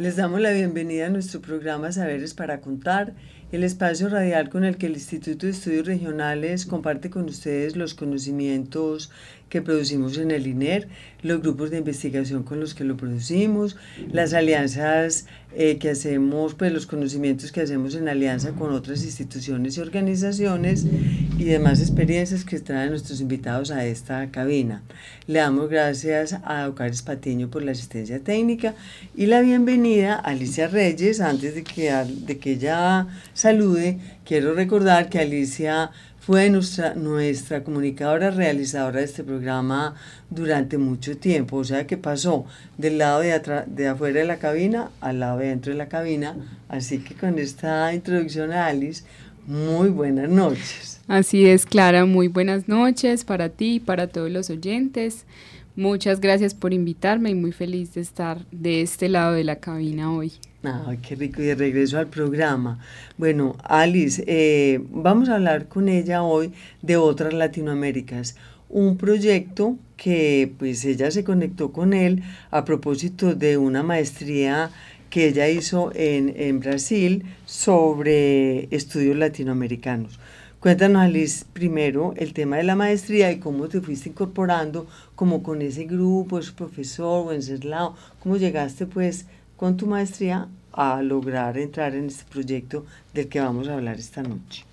Les 0.00 0.16
damos 0.16 0.40
la 0.40 0.50
bienvenida 0.52 1.08
a 1.08 1.10
nuestro 1.10 1.42
programa 1.42 1.92
Saberes 1.92 2.32
para 2.32 2.62
Contar, 2.62 3.12
el 3.52 3.64
espacio 3.64 4.08
radial 4.08 4.48
con 4.48 4.64
el 4.64 4.78
que 4.78 4.86
el 4.86 4.94
Instituto 4.94 5.44
de 5.44 5.52
Estudios 5.52 5.86
Regionales 5.86 6.64
comparte 6.64 7.10
con 7.10 7.26
ustedes 7.26 7.76
los 7.76 7.92
conocimientos 7.92 9.10
que 9.50 9.60
producimos 9.60 10.16
en 10.16 10.30
el 10.30 10.46
INER, 10.46 10.88
los 11.20 11.42
grupos 11.42 11.70
de 11.70 11.76
investigación 11.76 12.44
con 12.44 12.60
los 12.60 12.74
que 12.74 12.84
lo 12.84 12.96
producimos, 12.96 13.76
las 14.10 14.32
alianzas 14.32 15.26
eh, 15.52 15.78
que 15.78 15.90
hacemos, 15.90 16.54
pues 16.54 16.72
los 16.72 16.86
conocimientos 16.86 17.50
que 17.50 17.60
hacemos 17.60 17.96
en 17.96 18.08
alianza 18.08 18.52
con 18.52 18.72
otras 18.72 19.02
instituciones 19.04 19.76
y 19.76 19.80
organizaciones 19.80 20.86
y 21.38 21.44
demás 21.44 21.80
experiencias 21.80 22.44
que 22.44 22.60
traen 22.60 22.90
nuestros 22.90 23.20
invitados 23.20 23.70
a 23.70 23.84
esta 23.84 24.30
cabina. 24.30 24.82
Le 25.26 25.40
damos 25.40 25.68
gracias 25.68 26.34
a 26.44 26.68
Ocares 26.68 27.02
Patiño 27.02 27.50
por 27.50 27.62
la 27.62 27.72
asistencia 27.72 28.20
técnica 28.20 28.74
y 29.16 29.26
la 29.26 29.40
bienvenida 29.40 30.14
a 30.14 30.30
Alicia 30.30 30.68
Reyes. 30.68 31.20
Antes 31.20 31.54
de 31.54 31.64
que, 31.64 31.90
de 31.92 32.38
que 32.38 32.52
ella 32.52 33.08
salude, 33.34 33.98
quiero 34.24 34.54
recordar 34.54 35.08
que 35.08 35.18
Alicia 35.18 35.90
fue 36.30 36.48
nuestra, 36.48 37.64
comunicadora 37.64 38.30
realizadora 38.30 39.00
de 39.00 39.04
este 39.04 39.24
programa 39.24 39.96
durante 40.30 40.78
mucho 40.78 41.16
tiempo, 41.16 41.56
o 41.56 41.64
sea 41.64 41.88
que 41.88 41.96
pasó 41.96 42.44
del 42.78 42.98
lado 42.98 43.18
de, 43.18 43.64
de 43.66 43.88
afuera 43.88 44.20
de 44.20 44.26
la 44.26 44.36
cabina 44.36 44.92
al 45.00 45.18
lado 45.18 45.38
de 45.38 45.48
dentro 45.48 45.72
de 45.72 45.78
la 45.78 45.88
cabina, 45.88 46.36
así 46.68 46.98
que 46.98 47.16
con 47.16 47.36
esta 47.40 47.92
introducción 47.92 48.52
a 48.52 48.66
Alice, 48.66 49.02
muy 49.48 49.88
buenas 49.88 50.28
noches. 50.28 51.00
Así 51.08 51.48
es, 51.48 51.66
Clara, 51.66 52.04
muy 52.04 52.28
buenas 52.28 52.68
noches 52.68 53.24
para 53.24 53.48
ti 53.48 53.74
y 53.74 53.80
para 53.80 54.06
todos 54.06 54.30
los 54.30 54.50
oyentes. 54.50 55.24
Muchas 55.76 56.20
gracias 56.20 56.54
por 56.54 56.72
invitarme 56.72 57.30
y 57.30 57.34
muy 57.34 57.52
feliz 57.52 57.94
de 57.94 58.00
estar 58.00 58.44
de 58.50 58.82
este 58.82 59.08
lado 59.08 59.34
de 59.34 59.44
la 59.44 59.56
cabina 59.56 60.12
hoy. 60.12 60.32
Ay, 60.62 60.98
qué 60.98 61.14
rico. 61.14 61.40
Y 61.40 61.46
de 61.46 61.54
regreso 61.54 61.98
al 61.98 62.08
programa. 62.08 62.78
Bueno, 63.16 63.56
Alice, 63.64 64.22
eh, 64.26 64.80
vamos 64.90 65.28
a 65.28 65.36
hablar 65.36 65.68
con 65.68 65.88
ella 65.88 66.22
hoy 66.22 66.52
de 66.82 66.96
otras 66.96 67.32
Latinoaméricas. 67.32 68.36
Un 68.68 68.96
proyecto 68.96 69.76
que 69.96 70.52
pues 70.58 70.84
ella 70.84 71.10
se 71.10 71.24
conectó 71.24 71.72
con 71.72 71.92
él 71.92 72.22
a 72.50 72.64
propósito 72.64 73.34
de 73.34 73.56
una 73.56 73.82
maestría 73.82 74.70
que 75.08 75.28
ella 75.28 75.48
hizo 75.48 75.92
en, 75.94 76.34
en 76.36 76.60
Brasil 76.60 77.24
sobre 77.46 78.68
estudios 78.74 79.16
latinoamericanos. 79.16 80.20
Cuéntanos, 80.60 81.00
Alice, 81.00 81.46
primero 81.54 82.12
el 82.18 82.34
tema 82.34 82.58
de 82.58 82.64
la 82.64 82.76
maestría 82.76 83.32
y 83.32 83.38
cómo 83.38 83.66
te 83.68 83.80
fuiste 83.80 84.10
incorporando, 84.10 84.86
como 85.14 85.42
con 85.42 85.62
ese 85.62 85.84
grupo, 85.84 86.38
ese 86.38 86.52
profesor, 86.52 87.26
Wenceslao, 87.26 87.96
cómo 88.22 88.36
llegaste 88.36 88.84
pues 88.84 89.24
con 89.56 89.78
tu 89.78 89.86
maestría 89.86 90.48
a 90.72 91.00
lograr 91.00 91.56
entrar 91.56 91.94
en 91.94 92.08
este 92.08 92.24
proyecto 92.30 92.84
del 93.14 93.28
que 93.28 93.40
vamos 93.40 93.68
a 93.68 93.74
hablar 93.74 93.98
esta 93.98 94.22
noche? 94.22 94.64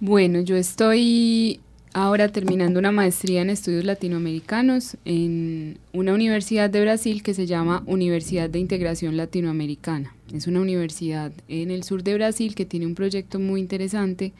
Bueno, 0.00 0.40
yo 0.40 0.56
estoy 0.56 1.60
ahora 1.92 2.28
terminando 2.28 2.78
una 2.78 2.90
maestría 2.90 3.42
en 3.42 3.50
estudios 3.50 3.84
latinoamericanos 3.84 4.96
en 5.04 5.76
una 5.92 6.14
universidad 6.14 6.70
de 6.70 6.80
Brasil 6.80 7.22
que 7.22 7.34
se 7.34 7.46
llama 7.46 7.82
Universidad 7.84 8.48
de 8.48 8.58
Integración 8.58 9.18
Latinoamericana. 9.18 10.14
Es 10.32 10.46
una 10.46 10.60
universidad 10.60 11.30
en 11.48 11.70
el 11.70 11.82
sur 11.82 12.02
de 12.02 12.14
Brasil 12.14 12.54
que 12.54 12.64
tiene 12.64 12.86
un 12.86 12.94
proyecto 12.94 13.38
muy 13.38 13.60
interesante 13.60 14.32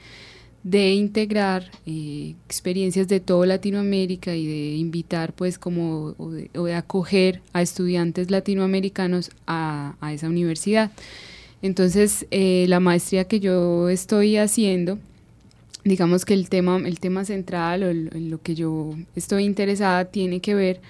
de 0.71 0.93
integrar 0.93 1.71
eh, 1.87 2.35
experiencias 2.47 3.09
de 3.09 3.21
toda 3.21 3.47
Latinoamérica 3.47 4.35
y 4.35 4.47
de 4.47 4.77
invitar 4.77 5.33
pues 5.33 5.59
como 5.59 6.15
o 6.19 6.31
de, 6.31 6.75
acoger 6.75 7.41
a 7.55 7.63
estudiantes 7.63 8.31
latinoamericanos 8.31 9.31
a, 9.47 9.95
esa 10.13 10.29
universidad. 10.29 10.91
Entonces 11.63 12.27
eh, 12.31 12.67
la 12.69 12.81
maestría 12.81 13.25
que 13.25 13.41
yo 13.41 13.89
estoy 13.89 14.37
haciendo, 14.37 14.99
digamos 15.85 16.27
que 16.27 16.35
el 16.35 16.51
tema, 16.51 16.77
el 16.77 17.01
tema 17.01 17.25
central 17.25 17.83
o 17.83 17.89
en 17.89 18.31
lo 18.31 18.43
que 18.43 18.55
yo 18.55 18.95
estoy 19.17 19.45
interesada 19.45 20.05
tiene 20.05 20.41
que 20.41 20.55
ver 20.55 20.83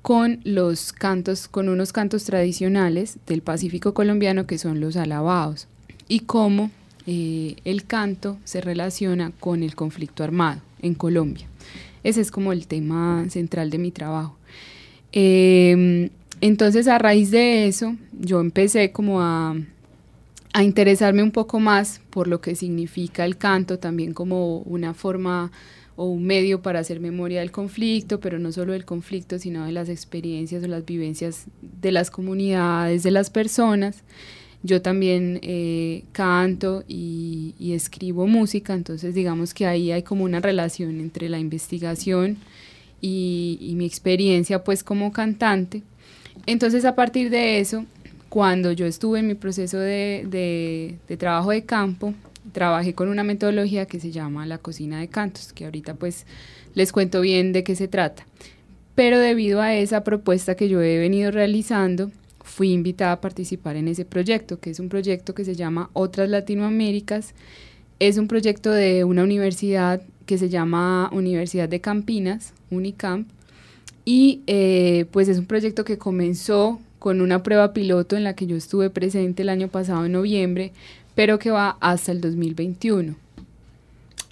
con 0.00 0.40
los 0.44 0.92
cantos, 0.92 1.48
con 1.48 1.68
unos 1.68 1.92
cantos 1.92 2.22
tradicionales 2.22 3.18
del 3.26 3.42
Pacífico 3.42 3.94
colombiano 3.94 4.46
que 4.46 4.58
son 4.58 4.78
los 4.78 4.96
alabados 4.96 5.66
y 6.06 6.20
cómo 6.20 6.70
eh, 7.10 7.56
el 7.64 7.86
canto 7.86 8.36
se 8.44 8.60
relaciona 8.60 9.32
con 9.40 9.62
el 9.62 9.74
conflicto 9.74 10.24
armado 10.24 10.60
en 10.82 10.92
Colombia. 10.92 11.46
Ese 12.04 12.20
es 12.20 12.30
como 12.30 12.52
el 12.52 12.66
tema 12.66 13.24
central 13.30 13.70
de 13.70 13.78
mi 13.78 13.90
trabajo. 13.90 14.36
Em, 15.12 16.10
entonces, 16.42 16.86
a 16.86 16.98
raíz 16.98 17.30
de 17.30 17.66
eso, 17.66 17.96
yo 18.12 18.40
empecé 18.40 18.92
como 18.92 19.22
a, 19.22 19.56
a 20.52 20.62
interesarme 20.62 21.22
un 21.22 21.30
poco 21.30 21.60
más 21.60 22.02
por 22.10 22.28
lo 22.28 22.42
que 22.42 22.54
significa 22.54 23.24
el 23.24 23.38
canto, 23.38 23.78
también 23.78 24.12
como 24.12 24.58
una 24.58 24.92
forma 24.92 25.50
o 25.96 26.04
un 26.04 26.26
medio 26.26 26.60
para 26.60 26.80
hacer 26.80 27.00
memoria 27.00 27.40
del 27.40 27.52
conflicto, 27.52 28.20
pero 28.20 28.38
no 28.38 28.52
solo 28.52 28.74
del 28.74 28.84
conflicto, 28.84 29.38
sino 29.38 29.64
de 29.64 29.72
las 29.72 29.88
experiencias 29.88 30.62
o 30.62 30.66
las 30.66 30.84
vivencias 30.84 31.46
de 31.62 31.90
las 31.90 32.10
comunidades, 32.10 33.02
de 33.02 33.12
las 33.12 33.30
personas. 33.30 34.02
Yo 34.62 34.82
también 34.82 35.38
eh, 35.42 36.02
canto 36.12 36.84
y, 36.88 37.54
escribo 37.72 38.26
música, 38.26 38.74
entonces 38.74 39.14
digamos 39.14 39.54
que 39.54 39.66
ahí 39.66 39.92
hay 39.92 40.02
como 40.02 40.24
una 40.24 40.40
relación 40.40 41.00
entre 41.00 41.28
la 41.28 41.38
investigación 41.38 42.38
y, 43.00 43.74
mi 43.76 43.86
experiencia 43.86 44.64
pues 44.64 44.82
como 44.82 45.12
cantante. 45.12 45.82
Entonces 46.46 46.84
a 46.84 46.94
partir 46.94 47.30
de 47.30 47.60
eso, 47.60 47.84
cuando 48.28 48.72
yo 48.72 48.86
estuve 48.86 49.20
en 49.20 49.28
mi 49.28 49.34
proceso 49.34 49.78
de, 49.78 50.98
de 51.06 51.16
trabajo 51.16 51.50
de 51.50 51.64
campo, 51.64 52.14
trabajé 52.52 52.94
con 52.94 53.08
una 53.08 53.24
metodología 53.24 53.86
que 53.86 54.00
se 54.00 54.10
llama 54.10 54.46
la 54.46 54.58
cocina 54.58 55.00
de 55.00 55.08
cantos, 55.08 55.52
que 55.52 55.66
ahorita 55.66 55.94
pues 55.94 56.26
les 56.74 56.92
cuento 56.92 57.20
bien 57.20 57.52
de 57.52 57.62
qué 57.62 57.76
se 57.76 57.88
trata. 57.88 58.26
Pero 58.94 59.18
debido 59.18 59.60
a 59.60 59.74
esa 59.74 60.02
propuesta 60.02 60.56
que 60.56 60.68
yo 60.68 60.82
he 60.82 60.98
venido 60.98 61.30
realizando, 61.30 62.10
fui 62.48 62.72
invitada 62.72 63.12
a 63.12 63.20
participar 63.20 63.76
en 63.76 63.88
ese 63.88 64.04
proyecto, 64.04 64.58
que 64.58 64.70
es 64.70 64.80
un 64.80 64.88
proyecto 64.88 65.34
que 65.34 65.44
se 65.44 65.54
llama 65.54 65.90
Otras 65.92 66.28
Latinoaméricas. 66.28 67.34
Es 68.00 68.16
un 68.16 68.26
proyecto 68.26 68.70
de 68.70 69.04
una 69.04 69.22
universidad 69.22 70.00
que 70.26 70.38
se 70.38 70.48
llama 70.48 71.10
Universidad 71.12 71.68
de 71.68 71.80
Campinas, 71.80 72.52
Unicamp, 72.70 73.28
y 74.04 74.42
eh, 74.46 75.06
pues 75.10 75.28
es 75.28 75.38
un 75.38 75.46
proyecto 75.46 75.84
que 75.84 75.98
comenzó 75.98 76.80
con 76.98 77.20
una 77.20 77.42
prueba 77.42 77.72
piloto 77.72 78.16
en 78.16 78.24
la 78.24 78.34
que 78.34 78.46
yo 78.46 78.56
estuve 78.56 78.90
presente 78.90 79.42
el 79.42 79.50
año 79.50 79.68
pasado 79.68 80.06
en 80.06 80.12
noviembre, 80.12 80.72
pero 81.14 81.38
que 81.38 81.50
va 81.50 81.76
hasta 81.80 82.12
el 82.12 82.20
2021. 82.20 83.14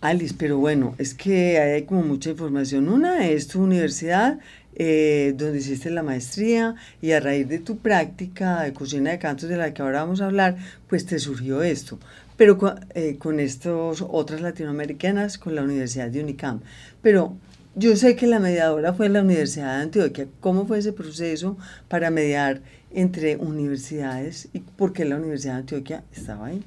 Alice, 0.00 0.34
pero 0.36 0.58
bueno, 0.58 0.94
es 0.98 1.14
que 1.14 1.58
hay 1.58 1.82
como 1.84 2.02
mucha 2.02 2.30
información. 2.30 2.88
Una 2.88 3.28
es 3.28 3.48
tu 3.48 3.62
universidad, 3.62 4.38
eh, 4.78 5.34
donde 5.36 5.58
hiciste 5.58 5.90
la 5.90 6.02
maestría 6.02 6.74
y 7.00 7.12
a 7.12 7.20
raíz 7.20 7.48
de 7.48 7.58
tu 7.58 7.78
práctica 7.78 8.62
de 8.62 8.74
cocina 8.74 9.10
de 9.10 9.18
cantos 9.18 9.48
de 9.48 9.56
la 9.56 9.72
que 9.72 9.80
ahora 9.80 10.02
vamos 10.02 10.20
a 10.20 10.26
hablar, 10.26 10.56
pues 10.86 11.06
te 11.06 11.18
surgió 11.18 11.62
esto. 11.62 11.98
Pero 12.36 12.58
eh, 12.94 13.16
con 13.18 13.40
estas 13.40 14.04
otras 14.06 14.42
latinoamericanas, 14.42 15.38
con 15.38 15.54
la 15.54 15.62
Universidad 15.62 16.08
de 16.08 16.20
Unicamp. 16.20 16.62
Pero 17.00 17.36
yo 17.74 17.96
sé 17.96 18.16
que 18.16 18.26
la 18.26 18.38
mediadora 18.38 18.92
fue 18.92 19.08
la 19.08 19.22
Universidad 19.22 19.76
de 19.78 19.82
Antioquia. 19.84 20.26
¿Cómo 20.40 20.66
fue 20.66 20.78
ese 20.78 20.92
proceso 20.92 21.56
para 21.88 22.10
mediar 22.10 22.60
entre 22.92 23.36
universidades 23.36 24.48
y 24.52 24.60
por 24.60 24.92
qué 24.92 25.06
la 25.06 25.16
Universidad 25.16 25.54
de 25.54 25.60
Antioquia 25.60 26.04
estaba 26.14 26.46
ahí? 26.46 26.62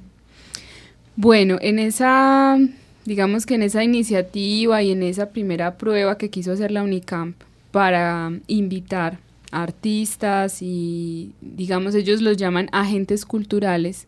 Bueno, 1.14 1.58
en 1.60 1.78
esa, 1.78 2.58
digamos 3.04 3.46
que 3.46 3.54
en 3.54 3.62
esa 3.62 3.84
iniciativa 3.84 4.82
y 4.82 4.90
en 4.90 5.02
esa 5.04 5.30
primera 5.30 5.76
prueba 5.76 6.18
que 6.18 6.30
quiso 6.30 6.52
hacer 6.52 6.70
la 6.70 6.82
Unicamp, 6.82 7.36
para 7.70 8.32
invitar 8.46 9.18
artistas 9.52 10.62
y 10.62 11.32
digamos 11.40 11.94
ellos 11.94 12.20
los 12.22 12.36
llaman 12.36 12.68
agentes 12.72 13.24
culturales 13.24 14.06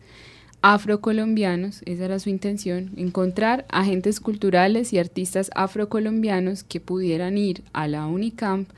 afrocolombianos, 0.63 1.81
esa 1.85 2.05
era 2.05 2.19
su 2.19 2.29
intención, 2.29 2.91
encontrar 2.95 3.65
agentes 3.69 4.21
culturales 4.21 4.93
y 4.93 4.97
artistas 4.97 5.51
afrocolombianos 5.55 6.63
que 6.63 6.79
pudieran 6.79 7.37
ir 7.37 7.63
a 7.73 7.89
la 7.89 8.07
Unicamp 8.07 8.69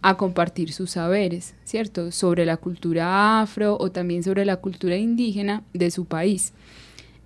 a 0.00 0.16
compartir 0.16 0.72
sus 0.72 0.92
saberes, 0.92 1.54
¿cierto? 1.64 2.12
Sobre 2.12 2.46
la 2.46 2.56
cultura 2.56 3.40
afro 3.40 3.76
o 3.80 3.90
también 3.90 4.22
sobre 4.22 4.44
la 4.44 4.58
cultura 4.58 4.96
indígena 4.96 5.64
de 5.72 5.90
su 5.90 6.04
país. 6.04 6.52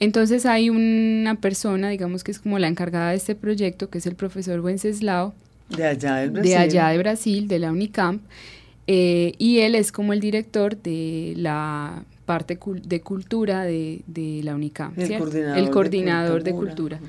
Entonces 0.01 0.47
hay 0.47 0.71
una 0.71 1.35
persona, 1.35 1.91
digamos 1.91 2.25
que 2.25 2.31
es 2.31 2.39
como 2.39 2.59
la 2.59 2.69
encargada 2.69 3.11
de 3.11 3.17
este 3.17 3.35
proyecto, 3.35 3.91
que 3.91 3.99
es 3.99 4.07
el 4.07 4.15
profesor 4.15 4.61
Wenceslao. 4.61 5.35
De 5.69 5.85
allá 5.87 6.17
de 6.17 6.29
Brasil. 6.31 6.51
De 6.51 6.57
allá 6.57 6.89
de 6.89 6.99
Brasil, 6.99 7.49
de 7.49 7.59
la 7.59 7.73
Unicamp. 7.73 8.23
Eh, 8.87 9.35
y 9.37 9.59
él 9.59 9.75
es 9.75 9.93
como 9.93 10.15
el 10.15 10.21
director 10.21 10.77
de 10.81 11.35
la 11.37 12.05
parte 12.29 12.59
de 12.83 13.01
cultura 13.01 13.65
de, 13.65 14.03
la 14.45 14.55
UNICAM, 14.55 14.93
el 14.99 15.71
coordinador, 15.71 16.43
de 16.43 16.53
cultura. 16.53 17.01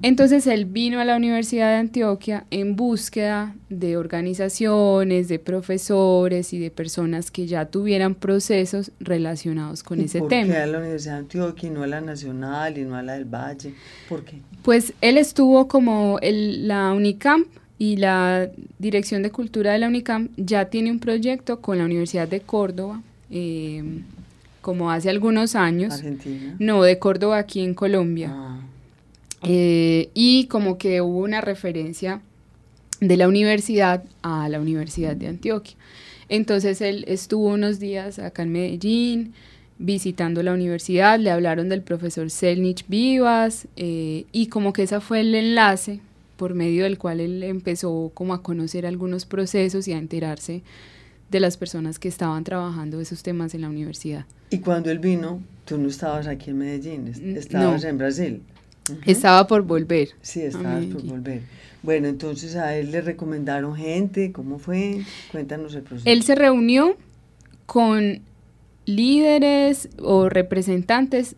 Entonces 0.00 0.46
él 0.46 0.64
vino 0.64 0.98
a 0.98 1.04
la 1.04 1.14
Universidad 1.14 1.68
de 1.68 1.76
Antioquia 1.76 2.46
en 2.50 2.74
búsqueda 2.74 3.54
de 3.68 3.98
organizaciones, 3.98 5.28
de 5.28 5.38
profesores 5.38 6.54
y 6.54 6.58
de 6.58 6.70
personas 6.70 7.30
que 7.30 7.46
ya 7.46 7.66
tuvieran 7.66 8.14
procesos 8.14 8.92
relacionados 8.98 9.82
con 9.82 10.00
ese 10.00 10.22
tema. 10.22 10.46
¿Por 10.46 10.54
qué 10.54 10.62
a 10.62 10.66
la 10.66 10.78
Universidad 10.78 11.12
de 11.12 11.18
Antioquia 11.18 11.68
y 11.68 11.72
no 11.72 11.82
a 11.82 11.86
la 11.86 12.00
Nacional 12.00 12.78
y 12.78 12.84
no 12.86 12.96
a 12.96 13.02
la 13.02 13.12
del 13.12 13.26
Valle? 13.26 13.74
¿Por 14.08 14.24
qué? 14.24 14.40
Pues 14.62 14.94
él 15.02 15.18
estuvo 15.18 15.68
como 15.68 16.18
el, 16.22 16.66
la 16.66 16.94
UNICAM 16.94 17.44
y 17.80 17.96
la 17.96 18.50
Dirección 18.78 19.22
de 19.22 19.30
Cultura 19.30 19.72
de 19.72 19.78
la 19.78 19.88
UNICAM 19.88 20.28
ya 20.36 20.66
tiene 20.66 20.90
un 20.90 21.00
proyecto 21.00 21.62
con 21.62 21.78
la 21.78 21.86
Universidad 21.86 22.28
de 22.28 22.40
Córdoba. 22.40 23.00
Eh, 23.30 24.02
como 24.60 24.90
hace 24.90 25.08
algunos 25.08 25.54
años. 25.54 25.94
Argentina. 25.94 26.56
No, 26.58 26.82
de 26.82 26.98
Córdoba 26.98 27.38
aquí 27.38 27.60
en 27.60 27.72
Colombia. 27.72 28.28
Ah. 28.30 28.60
Eh, 29.44 30.10
y 30.12 30.44
como 30.48 30.76
que 30.76 31.00
hubo 31.00 31.20
una 31.20 31.40
referencia 31.40 32.20
de 33.00 33.16
la 33.16 33.26
universidad 33.26 34.04
a 34.20 34.50
la 34.50 34.60
Universidad 34.60 35.16
de 35.16 35.28
Antioquia. 35.28 35.76
Entonces 36.28 36.82
él 36.82 37.06
estuvo 37.08 37.48
unos 37.48 37.80
días 37.80 38.18
acá 38.18 38.42
en 38.42 38.52
Medellín 38.52 39.32
visitando 39.78 40.42
la 40.42 40.52
universidad, 40.52 41.18
le 41.18 41.30
hablaron 41.30 41.70
del 41.70 41.80
profesor 41.80 42.28
Selnich 42.28 42.84
Vivas 42.88 43.66
eh, 43.76 44.26
y 44.32 44.48
como 44.48 44.74
que 44.74 44.82
ese 44.82 45.00
fue 45.00 45.20
el 45.20 45.34
enlace 45.34 46.00
por 46.40 46.54
medio 46.54 46.84
del 46.84 46.96
cual 46.96 47.20
él 47.20 47.42
empezó 47.42 48.12
como 48.14 48.32
a 48.32 48.42
conocer 48.42 48.86
algunos 48.86 49.26
procesos 49.26 49.86
y 49.88 49.92
a 49.92 49.98
enterarse 49.98 50.62
de 51.30 51.38
las 51.38 51.58
personas 51.58 51.98
que 51.98 52.08
estaban 52.08 52.44
trabajando 52.44 52.98
esos 52.98 53.22
temas 53.22 53.54
en 53.54 53.60
la 53.60 53.68
universidad. 53.68 54.24
Y 54.48 54.60
cuando 54.60 54.90
él 54.90 55.00
vino, 55.00 55.42
tú 55.66 55.76
no 55.76 55.88
estabas 55.88 56.26
aquí 56.26 56.48
en 56.48 56.56
Medellín, 56.56 57.08
estabas 57.36 57.84
en 57.84 57.98
Brasil. 57.98 58.42
Estaba 59.04 59.46
por 59.46 59.64
volver. 59.64 60.08
Sí, 60.22 60.40
estabas 60.40 60.86
por 60.86 61.02
volver. 61.02 61.42
Bueno, 61.82 62.08
entonces 62.08 62.56
a 62.56 62.74
él 62.74 62.90
le 62.90 63.02
recomendaron 63.02 63.76
gente, 63.76 64.32
¿cómo 64.32 64.58
fue? 64.58 65.02
Cuéntanos 65.32 65.74
el 65.74 65.82
proceso. 65.82 66.08
Él 66.08 66.22
se 66.22 66.36
reunió 66.36 66.96
con 67.66 68.22
líderes 68.86 69.90
o 69.98 70.30
representantes 70.30 71.36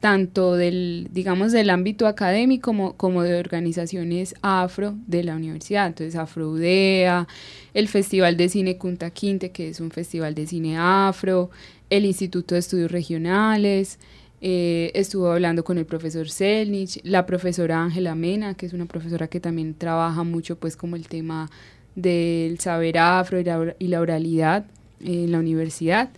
tanto 0.00 0.56
del, 0.56 1.08
digamos, 1.12 1.52
del 1.52 1.68
ámbito 1.68 2.06
académico 2.06 2.70
como, 2.70 2.96
como 2.96 3.22
de 3.22 3.38
organizaciones 3.38 4.34
afro 4.40 4.94
de 5.06 5.22
la 5.22 5.36
universidad. 5.36 5.86
Entonces, 5.86 6.16
Afroudea, 6.16 7.28
el 7.74 7.86
Festival 7.86 8.36
de 8.38 8.48
Cine 8.48 8.78
Kunta 8.78 9.10
Quinte, 9.10 9.50
que 9.50 9.68
es 9.68 9.78
un 9.78 9.90
festival 9.90 10.34
de 10.34 10.46
cine 10.46 10.78
afro, 10.78 11.50
el 11.90 12.06
Instituto 12.06 12.54
de 12.54 12.60
Estudios 12.60 12.90
Regionales, 12.90 13.98
eh, 14.40 14.90
estuvo 14.94 15.30
hablando 15.30 15.64
con 15.64 15.76
el 15.76 15.84
profesor 15.84 16.30
Selnich, 16.30 17.00
la 17.04 17.26
profesora 17.26 17.82
Ángela 17.82 18.14
Mena, 18.14 18.54
que 18.54 18.64
es 18.64 18.72
una 18.72 18.86
profesora 18.86 19.28
que 19.28 19.38
también 19.38 19.74
trabaja 19.74 20.22
mucho 20.22 20.58
pues 20.58 20.76
como 20.76 20.96
el 20.96 21.08
tema 21.08 21.50
del 21.94 22.58
saber 22.58 22.96
afro 22.96 23.38
y 23.38 23.44
la, 23.88 24.00
oralidad 24.00 24.64
en 25.00 25.30
la 25.30 25.38
universidad. 25.38 26.08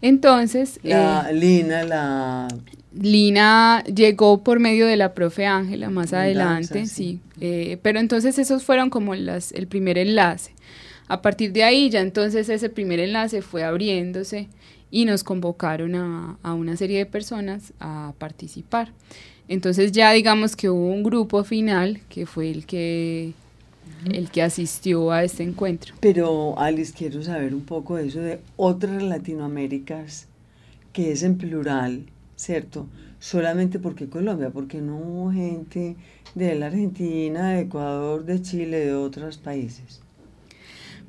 Entonces... 0.00 0.80
La 0.82 1.28
eh, 1.28 1.34
Lina, 1.34 1.84
la... 1.84 2.48
Lina 2.92 3.84
llegó 3.84 4.42
por 4.42 4.58
medio 4.58 4.86
de 4.86 4.96
la 4.96 5.14
profe 5.14 5.46
Ángela 5.46 5.90
más 5.90 6.12
adelante, 6.12 6.86
sí. 6.86 7.20
Eh, 7.40 7.78
pero 7.82 8.00
entonces 8.00 8.38
esos 8.38 8.64
fueron 8.64 8.90
como 8.90 9.14
las, 9.14 9.52
el 9.52 9.66
primer 9.66 9.98
enlace. 9.98 10.52
A 11.06 11.22
partir 11.22 11.52
de 11.52 11.64
ahí 11.64 11.90
ya 11.90 12.00
entonces 12.00 12.48
ese 12.48 12.68
primer 12.68 13.00
enlace 13.00 13.42
fue 13.42 13.64
abriéndose 13.64 14.48
y 14.90 15.04
nos 15.04 15.24
convocaron 15.24 15.94
a, 15.94 16.38
a 16.42 16.54
una 16.54 16.76
serie 16.76 16.98
de 16.98 17.06
personas 17.06 17.72
a 17.80 18.12
participar. 18.18 18.92
Entonces 19.48 19.92
ya 19.92 20.12
digamos 20.12 20.56
que 20.56 20.70
hubo 20.70 20.86
un 20.86 21.02
grupo 21.02 21.42
final 21.44 22.00
que 22.08 22.26
fue 22.26 22.50
el 22.50 22.66
que 22.66 23.32
el 24.10 24.30
que 24.30 24.42
asistió 24.42 25.10
a 25.10 25.24
este 25.24 25.42
encuentro. 25.42 25.94
Pero 26.00 26.58
Alice, 26.58 26.92
quiero 26.96 27.22
saber 27.22 27.54
un 27.54 27.62
poco 27.62 27.96
de 27.96 28.06
eso 28.06 28.20
de 28.20 28.40
otras 28.56 29.02
Latinoaméricas, 29.02 30.26
que 30.92 31.12
es 31.12 31.22
en 31.22 31.36
plural, 31.36 32.06
¿cierto? 32.40 32.88
Solamente 33.18 33.78
porque 33.78 34.08
Colombia, 34.08 34.48
porque 34.50 34.80
no 34.80 34.96
hubo 34.96 35.30
gente 35.30 35.96
de 36.34 36.54
la 36.54 36.66
Argentina, 36.66 37.50
de 37.50 37.60
Ecuador, 37.60 38.24
de 38.24 38.40
Chile, 38.40 38.78
de 38.78 38.94
otros 38.94 39.36
países. 39.36 40.00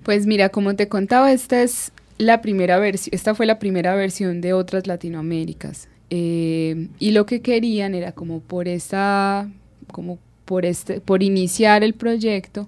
Pues 0.04 0.26
mira, 0.26 0.50
como 0.50 0.76
te 0.76 0.90
contaba, 0.90 1.32
esta 1.32 1.64
es 1.64 1.94
la 2.18 2.42
primera 2.42 2.80
versión, 2.80 3.16
esta 3.16 3.34
fue 3.34 3.46
la 3.46 3.60
primera 3.60 3.96
versión 3.96 4.42
de 4.42 4.52
otras 4.52 4.88
Latinoaméricas. 4.88 5.88
Eh, 6.10 6.90
y 7.00 7.12
lo 7.12 7.26
que 7.26 7.42
querían 7.42 7.96
era 7.96 8.12
como 8.12 8.42
por 8.42 8.68
esta, 8.68 9.50
como 9.90 10.20
por 10.44 10.66
este, 10.66 11.00
por 11.00 11.24
iniciar 11.24 11.82
el 11.82 11.94
proyecto, 11.94 12.68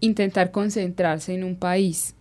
intentar 0.00 0.50
concentrarse 0.50 1.34
en 1.34 1.44
un 1.44 1.56
país. 1.56 2.14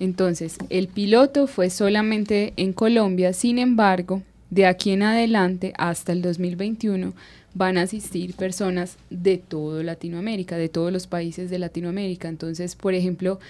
Entonces, 0.00 0.58
el 0.68 0.88
piloto 0.88 1.46
fue 1.46 1.70
solamente 1.70 2.52
en 2.56 2.74
Colombia, 2.74 3.32
sin 3.32 3.58
embargo, 3.58 4.22
de 4.50 4.66
aquí 4.66 4.90
en 4.90 5.02
adelante 5.02 5.72
hasta 5.78 6.12
el 6.12 6.22
2021 6.22 7.14
van 7.54 7.78
a 7.78 7.82
asistir 7.82 8.34
personas 8.34 8.96
de 9.10 9.38
todo 9.38 9.82
Latinoamérica, 9.82 10.56
de 10.56 10.68
todos 10.68 10.92
los 10.92 11.06
países 11.06 11.50
de 11.50 11.58
Latinoamérica. 11.58 12.28
Entonces, 12.28 12.76
por 12.76 12.94
ejemplo, 12.94 13.40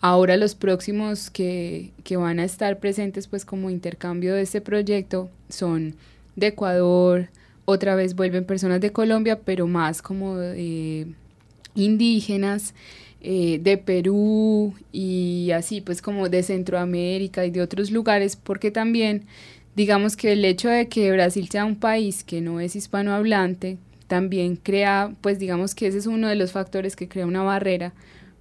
ahora 0.00 0.36
los 0.36 0.54
próximos 0.54 1.30
que, 1.30 1.92
que 2.04 2.16
van 2.16 2.40
a 2.40 2.44
estar 2.44 2.78
presentes 2.78 3.26
pues 3.26 3.44
como 3.44 3.70
intercambio 3.70 4.34
de 4.34 4.42
este 4.42 4.60
proyecto 4.60 5.30
son 5.48 5.94
de 6.36 6.48
Ecuador, 6.48 7.28
otra 7.64 7.94
vez 7.94 8.14
vuelven 8.14 8.44
personas 8.44 8.80
de 8.80 8.92
Colombia, 8.92 9.40
pero 9.44 9.66
más 9.66 10.00
como 10.00 10.38
indígenas, 11.74 12.74
eh, 13.20 13.58
de 13.60 13.76
Perú 13.76 14.74
y 14.92 15.50
así, 15.50 15.80
pues 15.80 16.00
como 16.00 16.28
de 16.28 16.42
Centroamérica 16.42 17.44
y 17.44 17.50
de 17.50 17.60
otros 17.60 17.90
lugares, 17.90 18.36
porque 18.36 18.70
también 18.70 19.24
digamos 19.78 20.16
que 20.16 20.32
el 20.32 20.44
hecho 20.44 20.68
de 20.68 20.88
que 20.88 21.12
Brasil 21.12 21.48
sea 21.48 21.64
un 21.64 21.76
país 21.76 22.24
que 22.24 22.40
no 22.40 22.58
es 22.58 22.74
hispanohablante, 22.74 23.78
también 24.08 24.56
crea, 24.56 25.14
pues 25.20 25.38
digamos 25.38 25.76
que 25.76 25.86
ese 25.86 25.98
es 25.98 26.06
uno 26.08 26.26
de 26.26 26.34
los 26.34 26.50
factores 26.50 26.96
que 26.96 27.06
crea 27.06 27.26
una 27.26 27.44
barrera 27.44 27.92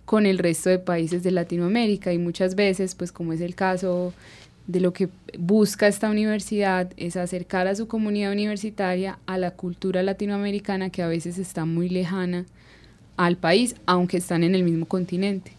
con 0.05 0.25
el 0.25 0.39
resto 0.39 0.71
de 0.71 0.79
países 0.79 1.21
de 1.21 1.29
Latinoamérica 1.29 2.11
y 2.11 2.17
muchas 2.17 2.55
veces, 2.55 2.95
pues 2.95 3.11
como 3.11 3.33
es 3.33 3.41
el 3.41 3.53
caso 3.53 4.15
de 4.65 4.79
lo 4.79 4.93
que 4.93 5.09
busca 5.37 5.87
esta 5.87 6.09
universidad 6.09 6.91
es 6.97 7.15
acercar 7.15 7.67
a 7.67 7.75
su 7.75 7.87
comunidad 7.87 8.31
universitaria 8.31 9.19
a 9.27 9.37
la 9.37 9.51
cultura 9.51 10.01
latinoamericana 10.01 10.89
que 10.89 11.03
a 11.03 11.07
veces 11.07 11.37
está 11.37 11.65
muy 11.65 11.87
lejana 11.87 12.47
al 13.15 13.37
país, 13.37 13.75
aunque 13.85 14.17
están 14.17 14.43
en 14.43 14.55
el 14.55 14.63
mismo 14.63 14.87
continente. 14.87 15.51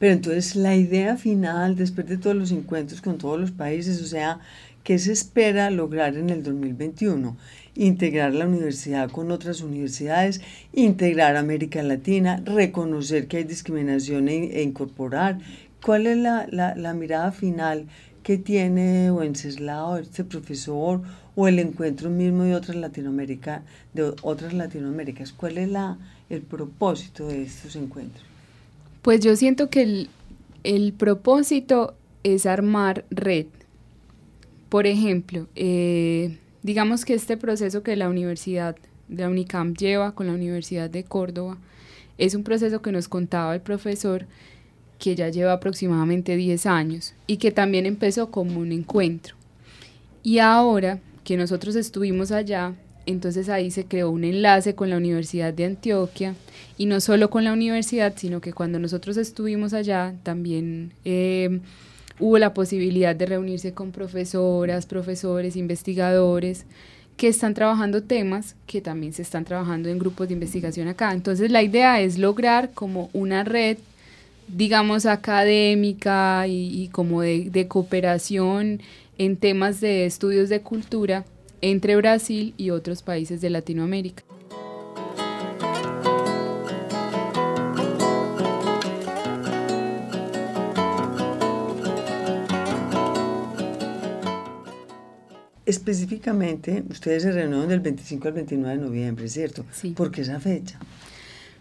Pero 0.00 0.14
entonces 0.14 0.56
la 0.56 0.74
idea 0.74 1.16
final, 1.16 1.76
después 1.76 2.08
de 2.08 2.18
todos 2.18 2.34
los 2.34 2.50
encuentros 2.50 3.00
con 3.00 3.18
todos 3.18 3.38
los 3.38 3.52
países, 3.52 4.02
o 4.02 4.06
sea, 4.06 4.40
¿qué 4.84 4.98
se 4.98 5.12
espera 5.12 5.70
lograr 5.70 6.16
en 6.16 6.30
el 6.30 6.42
2021? 6.42 7.36
integrar 7.74 8.34
la 8.34 8.46
universidad 8.46 9.10
con 9.10 9.30
otras 9.30 9.62
universidades, 9.62 10.40
integrar 10.72 11.36
América 11.36 11.82
Latina, 11.82 12.42
reconocer 12.44 13.28
que 13.28 13.38
hay 13.38 13.44
discriminación 13.44 14.28
e, 14.28 14.58
e 14.58 14.62
incorporar. 14.62 15.38
¿Cuál 15.84 16.06
es 16.06 16.16
la, 16.16 16.46
la, 16.48 16.94
mirada 16.94 17.32
final 17.32 17.86
que 18.22 18.38
tiene 18.38 19.10
Wenceslao, 19.10 19.96
este 19.96 20.22
profesor, 20.22 21.00
o 21.34 21.48
el 21.48 21.58
encuentro 21.58 22.10
mismo 22.10 22.44
de 22.44 22.54
otras, 22.54 22.76
Latinoamérica, 22.76 23.62
de 23.94 24.14
otras 24.22 24.52
Latinoaméricas? 24.52 25.32
¿Cuál 25.32 25.58
es 25.58 25.68
la, 25.68 25.98
el 26.30 26.42
propósito 26.42 27.26
de 27.26 27.42
estos 27.42 27.74
encuentros? 27.74 28.24
Pues 29.00 29.20
yo 29.20 29.34
siento 29.34 29.70
que 29.70 29.82
el, 29.82 30.10
el 30.62 30.92
propósito 30.92 31.94
es 32.22 32.46
armar 32.46 33.04
red. 33.10 33.46
Por 34.72 34.86
ejemplo, 34.86 35.46
eh, 35.54 36.38
Digamos 36.62 37.04
que 37.04 37.14
este 37.14 37.36
proceso 37.36 37.82
que 37.82 37.96
la 37.96 38.08
universidad 38.08 38.76
de 39.08 39.22
la 39.24 39.28
UNICAM 39.28 39.74
lleva 39.74 40.14
con 40.14 40.28
la 40.28 40.32
Universidad 40.32 40.88
de 40.88 41.02
Córdoba 41.02 41.58
es 42.18 42.36
un 42.36 42.44
proceso 42.44 42.82
que 42.82 42.92
nos 42.92 43.08
contaba 43.08 43.52
el 43.54 43.60
profesor 43.60 44.26
que 45.00 45.16
ya 45.16 45.28
lleva 45.28 45.54
aproximadamente 45.54 46.36
10 46.36 46.66
años 46.66 47.14
y 47.26 47.38
que 47.38 47.50
también 47.50 47.84
empezó 47.84 48.30
como 48.30 48.60
un 48.60 48.70
encuentro. 48.70 49.34
Y 50.22 50.38
ahora 50.38 51.00
que 51.24 51.36
nosotros 51.36 51.74
estuvimos 51.74 52.30
allá, 52.30 52.74
entonces 53.06 53.48
ahí 53.48 53.72
se 53.72 53.86
creó 53.86 54.10
un 54.10 54.22
enlace 54.22 54.76
con 54.76 54.88
la 54.88 54.98
Universidad 54.98 55.52
de 55.52 55.64
Antioquia 55.64 56.36
y 56.78 56.86
no 56.86 57.00
solo 57.00 57.28
con 57.28 57.42
la 57.42 57.52
universidad, 57.52 58.14
sino 58.16 58.40
que 58.40 58.52
cuando 58.52 58.78
nosotros 58.78 59.16
estuvimos 59.16 59.72
allá 59.72 60.14
también 60.22 60.92
eh, 61.04 61.58
hubo 62.22 62.38
la 62.38 62.54
posibilidad 62.54 63.16
de 63.16 63.26
reunirse 63.26 63.74
con 63.74 63.90
profesoras, 63.90 64.86
profesores, 64.86 65.56
investigadores 65.56 66.64
que 67.16 67.28
están 67.28 67.52
trabajando 67.52 68.02
temas 68.02 68.54
que 68.66 68.80
también 68.80 69.12
se 69.12 69.22
están 69.22 69.44
trabajando 69.44 69.88
en 69.88 69.98
grupos 69.98 70.28
de 70.28 70.34
investigación 70.34 70.88
acá. 70.88 71.12
Entonces 71.12 71.50
la 71.50 71.62
idea 71.62 72.00
es 72.00 72.18
lograr 72.18 72.70
como 72.72 73.10
una 73.12 73.44
red 73.44 73.76
digamos, 74.48 75.06
académica 75.06 76.46
y, 76.46 76.88
como 76.92 77.22
de, 77.22 77.66
cooperación 77.68 78.80
en 79.18 79.36
temas 79.36 79.80
de 79.80 80.04
estudios 80.06 80.48
de 80.48 80.60
cultura 80.60 81.24
entre 81.60 81.96
Brasil 81.96 82.54
y 82.56 82.70
otros 82.70 83.02
países 83.02 83.40
de 83.40 83.50
Latinoamérica. 83.50 84.24
Específicamente, 95.72 96.82
ustedes 96.90 97.22
se 97.22 97.32
reunieron 97.32 97.66
del 97.66 97.80
25 97.80 98.28
al 98.28 98.34
29 98.34 98.76
de 98.76 98.84
noviembre, 98.84 99.26
¿cierto? 99.28 99.64
Sí. 99.72 99.92
¿Por 99.92 100.10
qué 100.10 100.20
esa 100.20 100.38
fecha? 100.38 100.78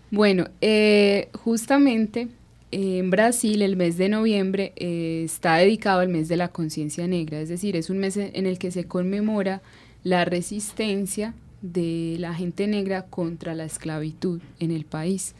Bueno, 0.09 0.49
eh, 0.59 1.29
justamente 1.31 2.27
en 2.71 3.09
Brasil 3.09 3.61
el 3.61 3.77
mes 3.77 3.97
de 3.97 4.09
noviembre 4.09 4.73
eh, 4.75 5.23
está 5.23 5.55
dedicado 5.55 6.01
al 6.01 6.09
mes 6.09 6.27
de 6.27 6.35
la 6.35 6.49
conciencia 6.49 7.07
negra, 7.07 7.39
es 7.39 7.47
decir, 7.47 7.77
es 7.77 7.89
un 7.89 7.99
mes 7.99 8.17
en 8.17 8.45
el 8.45 8.59
que 8.59 8.71
se 8.71 8.83
conmemora 8.83 9.61
la 10.03 10.25
resistencia 10.25 11.33
de 11.61 12.17
la 12.19 12.33
gente 12.33 12.67
negra 12.67 13.03
contra 13.03 13.55
la 13.55 13.63
esclavitud 13.63 14.41
en 14.59 14.71
el 14.71 14.83
país. 14.83 15.35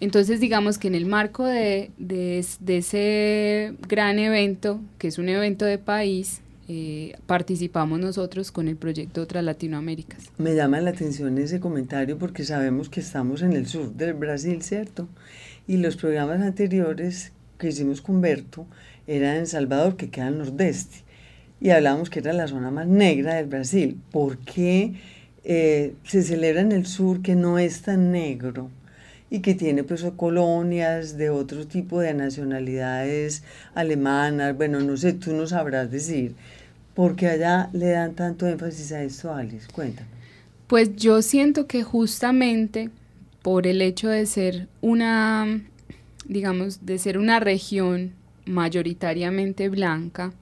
Entonces, 0.00 0.40
digamos 0.40 0.78
que 0.78 0.88
en 0.88 0.96
el 0.96 1.06
marco 1.06 1.44
de, 1.44 1.92
de, 1.98 2.38
ese 2.66 3.74
gran 3.88 4.18
evento, 4.18 4.80
que 4.98 5.06
es 5.06 5.18
un 5.18 5.28
evento 5.28 5.64
de 5.64 5.78
país, 5.78 6.40
eh, 6.68 7.16
participamos 7.26 7.98
nosotros 7.98 8.52
con 8.52 8.68
el 8.68 8.76
proyecto 8.76 9.22
Otras 9.22 9.42
Latinoaméricas. 9.42 10.30
Me 10.36 10.54
llama 10.54 10.82
la 10.82 10.90
atención 10.90 11.38
ese 11.38 11.60
comentario 11.60 12.18
porque 12.18 12.44
sabemos 12.44 12.90
que 12.90 13.00
estamos 13.00 13.40
en 13.40 13.54
el 13.54 13.66
sur 13.66 13.94
del 13.94 14.12
Brasil, 14.12 14.62
¿cierto? 14.62 15.08
Y 15.66 15.78
los 15.78 15.96
programas 15.96 16.42
anteriores 16.42 17.32
que 17.58 17.68
hicimos 17.68 18.02
con 18.02 18.20
Berto 18.20 18.66
eran 19.06 19.36
en 19.36 19.46
Salvador, 19.46 19.96
que 19.96 20.10
queda 20.10 20.26
al 20.26 20.36
nordeste. 20.36 20.98
Y 21.58 21.70
hablábamos 21.70 22.10
que 22.10 22.18
era 22.18 22.34
la 22.34 22.46
zona 22.46 22.70
más 22.70 22.86
negra 22.86 23.34
del 23.34 23.46
Brasil. 23.46 23.98
¿Por 24.12 24.36
qué 24.36 24.94
eh, 25.44 25.94
se 26.04 26.22
celebra 26.22 26.60
en 26.60 26.72
el 26.72 26.84
sur 26.84 27.22
que 27.22 27.34
no 27.34 27.58
es 27.58 27.80
tan 27.80 28.12
negro? 28.12 28.70
y 29.30 29.40
que 29.40 29.54
tiene 29.54 29.84
pues 29.84 30.04
colonias 30.16 31.16
de 31.18 31.30
otro 31.30 31.66
tipo 31.66 32.00
de 32.00 32.14
nacionalidades 32.14 33.42
alemanas, 33.74 34.56
bueno, 34.56 34.80
no 34.80 34.96
sé, 34.96 35.12
tú 35.12 35.34
no 35.34 35.46
sabrás 35.46 35.90
decir, 35.90 36.34
¿por 36.98 37.14
qué 37.14 37.28
allá 37.28 37.70
le 37.72 37.90
dan 37.90 38.16
tanto 38.16 38.44
énfasis 38.48 38.90
a 38.90 39.04
esto, 39.04 39.32
Alice? 39.32 39.68
Cuéntame. 39.72 40.08
Pues 40.66 40.96
yo 40.96 41.22
siento 41.22 41.68
que 41.68 41.84
justamente 41.84 42.90
por 43.40 43.68
el 43.68 43.82
hecho 43.82 44.08
de 44.08 44.26
ser 44.26 44.66
una, 44.80 45.60
digamos, 46.26 46.84
de 46.84 46.98
ser 46.98 47.18
una 47.18 47.38
región 47.38 48.14
mayoritariamente 48.46 49.68
blanca, 49.68 50.32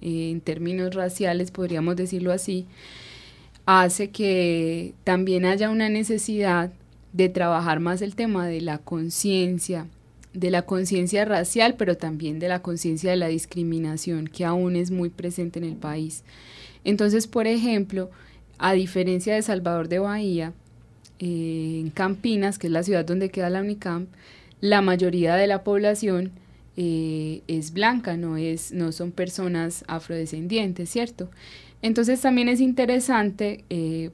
eh, 0.00 0.30
en 0.30 0.40
términos 0.40 0.94
raciales 0.94 1.50
podríamos 1.50 1.96
decirlo 1.96 2.32
así, 2.32 2.64
hace 3.66 4.08
que 4.08 4.94
también 5.04 5.44
haya 5.44 5.68
una 5.68 5.90
necesidad 5.90 6.72
de 7.12 7.28
trabajar 7.28 7.78
más 7.78 8.00
el 8.00 8.14
tema 8.14 8.46
de 8.46 8.62
la 8.62 8.78
conciencia, 8.78 9.86
de 10.36 10.50
la 10.50 10.62
conciencia 10.62 11.24
racial, 11.24 11.74
pero 11.76 11.96
también 11.96 12.38
de 12.38 12.48
la 12.48 12.60
conciencia 12.60 13.10
de 13.10 13.16
la 13.16 13.28
discriminación, 13.28 14.28
que 14.28 14.44
aún 14.44 14.76
es 14.76 14.90
muy 14.90 15.08
presente 15.08 15.58
en 15.58 15.64
el 15.64 15.76
país. 15.76 16.24
Entonces, 16.84 17.26
por 17.26 17.46
ejemplo, 17.46 18.10
a 18.58 18.74
diferencia 18.74 19.34
de 19.34 19.42
Salvador 19.42 19.88
de 19.88 19.98
Bahía, 19.98 20.52
eh, 21.18 21.80
en 21.80 21.90
Campinas, 21.90 22.58
que 22.58 22.66
es 22.66 22.72
la 22.72 22.82
ciudad 22.82 23.04
donde 23.04 23.30
queda 23.30 23.48
la 23.48 23.62
UNICAMP, 23.62 24.08
la 24.60 24.82
mayoría 24.82 25.34
de 25.36 25.46
la 25.46 25.64
población 25.64 26.32
eh, 26.76 27.40
es 27.48 27.72
blanca, 27.72 28.18
no, 28.18 28.36
es, 28.36 28.72
no 28.72 28.92
son 28.92 29.12
personas 29.12 29.84
afrodescendientes, 29.88 30.90
¿cierto? 30.90 31.30
Entonces 31.80 32.20
también 32.20 32.48
es 32.48 32.60
interesante 32.60 33.64
eh, 33.70 34.10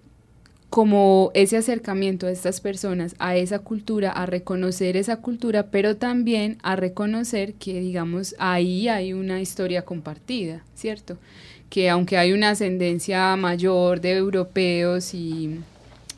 como 0.73 1.31
ese 1.35 1.59
acercamiento 1.59 2.25
de 2.25 2.33
estas 2.33 2.63
personas 2.63 3.15
a 3.19 3.37
esa 3.37 3.59
cultura, 3.59 4.11
a 4.11 4.25
reconocer 4.25 4.97
esa 4.97 5.17
cultura, 5.17 5.67
pero 5.67 5.97
también 5.97 6.57
a 6.63 6.77
reconocer 6.77 7.53
que, 7.53 7.79
digamos, 7.79 8.35
ahí 8.39 8.89
hay 8.89 9.13
una 9.13 9.43
historia 9.43 9.83
compartida, 9.83 10.65
¿cierto? 10.75 11.19
Que 11.69 11.91
aunque 11.91 12.17
hay 12.17 12.33
una 12.33 12.51
ascendencia 12.51 13.37
mayor 13.37 14.01
de 14.01 14.13
europeos 14.13 15.13
y 15.13 15.61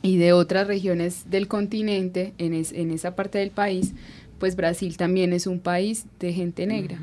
y 0.04 0.18
de 0.18 0.34
otras 0.34 0.66
regiones 0.66 1.30
del 1.30 1.48
continente 1.48 2.34
en, 2.36 2.52
en 2.52 2.90
esa 2.90 3.16
parte 3.16 3.38
del 3.38 3.50
país, 3.50 3.94
pues 4.38 4.54
Brasil 4.54 4.98
también 4.98 5.32
es 5.32 5.46
un 5.46 5.60
país 5.60 6.04
de 6.20 6.34
gente 6.34 6.66
negra. 6.66 6.98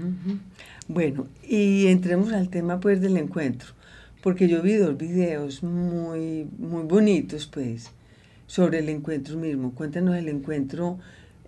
Bueno, 0.87 1.25
y 1.41 1.87
entremos 1.87 2.31
al 2.31 2.49
tema 2.49 2.79
pues 2.79 3.01
del 3.01 3.17
encuentro, 3.17 3.73
porque 4.21 4.47
yo 4.47 4.61
vi 4.61 4.75
dos 4.75 4.97
videos 4.97 5.63
muy, 5.63 6.47
muy 6.57 6.83
bonitos 6.83 7.47
pues 7.47 7.91
sobre 8.45 8.79
el 8.79 8.89
encuentro 8.89 9.37
mismo. 9.37 9.73
Cuéntanos, 9.73 10.15
el 10.15 10.29
encuentro 10.29 10.99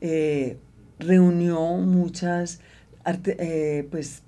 eh, 0.01 0.57
reunió 0.99 1.59
muchas 1.77 2.59
eh, 3.05 3.87
pues 3.91 4.23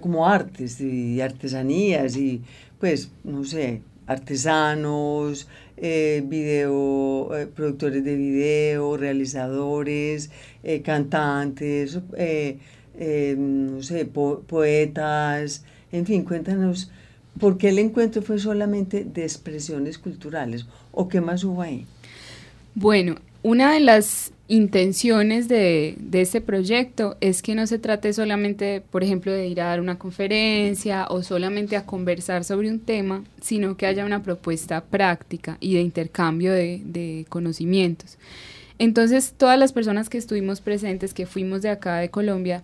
como 0.00 0.26
artes 0.26 0.80
y 0.80 1.20
artesanías 1.20 2.16
y 2.16 2.42
pues 2.78 3.10
no 3.24 3.44
sé, 3.44 3.82
artesanos, 4.06 5.48
eh, 5.76 6.22
video, 6.26 7.30
productores 7.54 8.04
de 8.04 8.16
video, 8.16 8.96
realizadores, 8.96 10.30
cantantes, 10.84 12.00
no 13.36 13.82
sé, 13.82 14.04
poetas, 14.04 15.64
en 15.92 16.06
fin, 16.06 16.24
cuéntanos 16.24 16.90
por 17.38 17.58
qué 17.58 17.68
el 17.68 17.78
encuentro 17.78 18.22
fue 18.22 18.38
solamente 18.38 19.04
de 19.04 19.22
expresiones 19.22 19.98
culturales 19.98 20.66
o 20.92 21.08
qué 21.08 21.20
más 21.20 21.44
hubo 21.44 21.62
ahí. 21.62 21.86
Bueno, 22.74 23.16
una 23.42 23.72
de 23.72 23.80
las 23.80 24.32
intenciones 24.48 25.48
de, 25.48 25.94
de, 25.98 26.20
este 26.22 26.40
proyecto 26.40 27.16
es 27.20 27.40
que 27.40 27.54
no 27.54 27.66
se 27.68 27.78
trate 27.78 28.12
solamente, 28.12 28.82
por 28.90 29.04
ejemplo, 29.04 29.32
de 29.32 29.46
ir 29.46 29.60
a 29.60 29.66
dar 29.66 29.80
una 29.80 29.96
conferencia 29.96 31.06
o 31.08 31.22
solamente 31.22 31.76
a 31.76 31.86
conversar 31.86 32.42
sobre 32.42 32.68
un 32.68 32.80
tema, 32.80 33.22
sino 33.40 33.76
que 33.76 33.86
haya 33.86 34.04
una 34.04 34.22
propuesta 34.22 34.82
práctica 34.82 35.56
y 35.60 35.74
de 35.74 35.82
intercambio 35.82 36.52
de, 36.52 36.82
de 36.84 37.26
conocimientos. 37.28 38.18
Entonces, 38.78 39.34
todas 39.36 39.58
las 39.58 39.72
personas 39.72 40.08
que 40.08 40.18
estuvimos 40.18 40.60
presentes, 40.60 41.14
que 41.14 41.26
fuimos 41.26 41.62
de 41.62 41.68
acá 41.68 41.98
de 41.98 42.08
Colombia, 42.08 42.62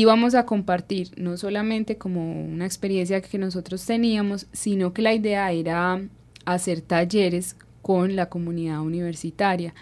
íbamos 0.00 0.34
a 0.34 0.44
compartir 0.44 1.10
no 1.16 1.36
solamente 1.36 1.96
como 1.98 2.42
una 2.42 2.66
experiencia 2.66 3.20
que 3.20 3.38
nosotros 3.38 3.86
teníamos, 3.86 4.46
sino 4.52 4.92
que 4.92 5.02
la 5.02 5.14
idea 5.14 5.52
era 5.52 6.02
hacer 6.44 6.80
talleres 6.80 7.54
con 7.80 8.16
la 8.16 8.28
comunidad 8.28 8.80
universitaria 8.80 9.72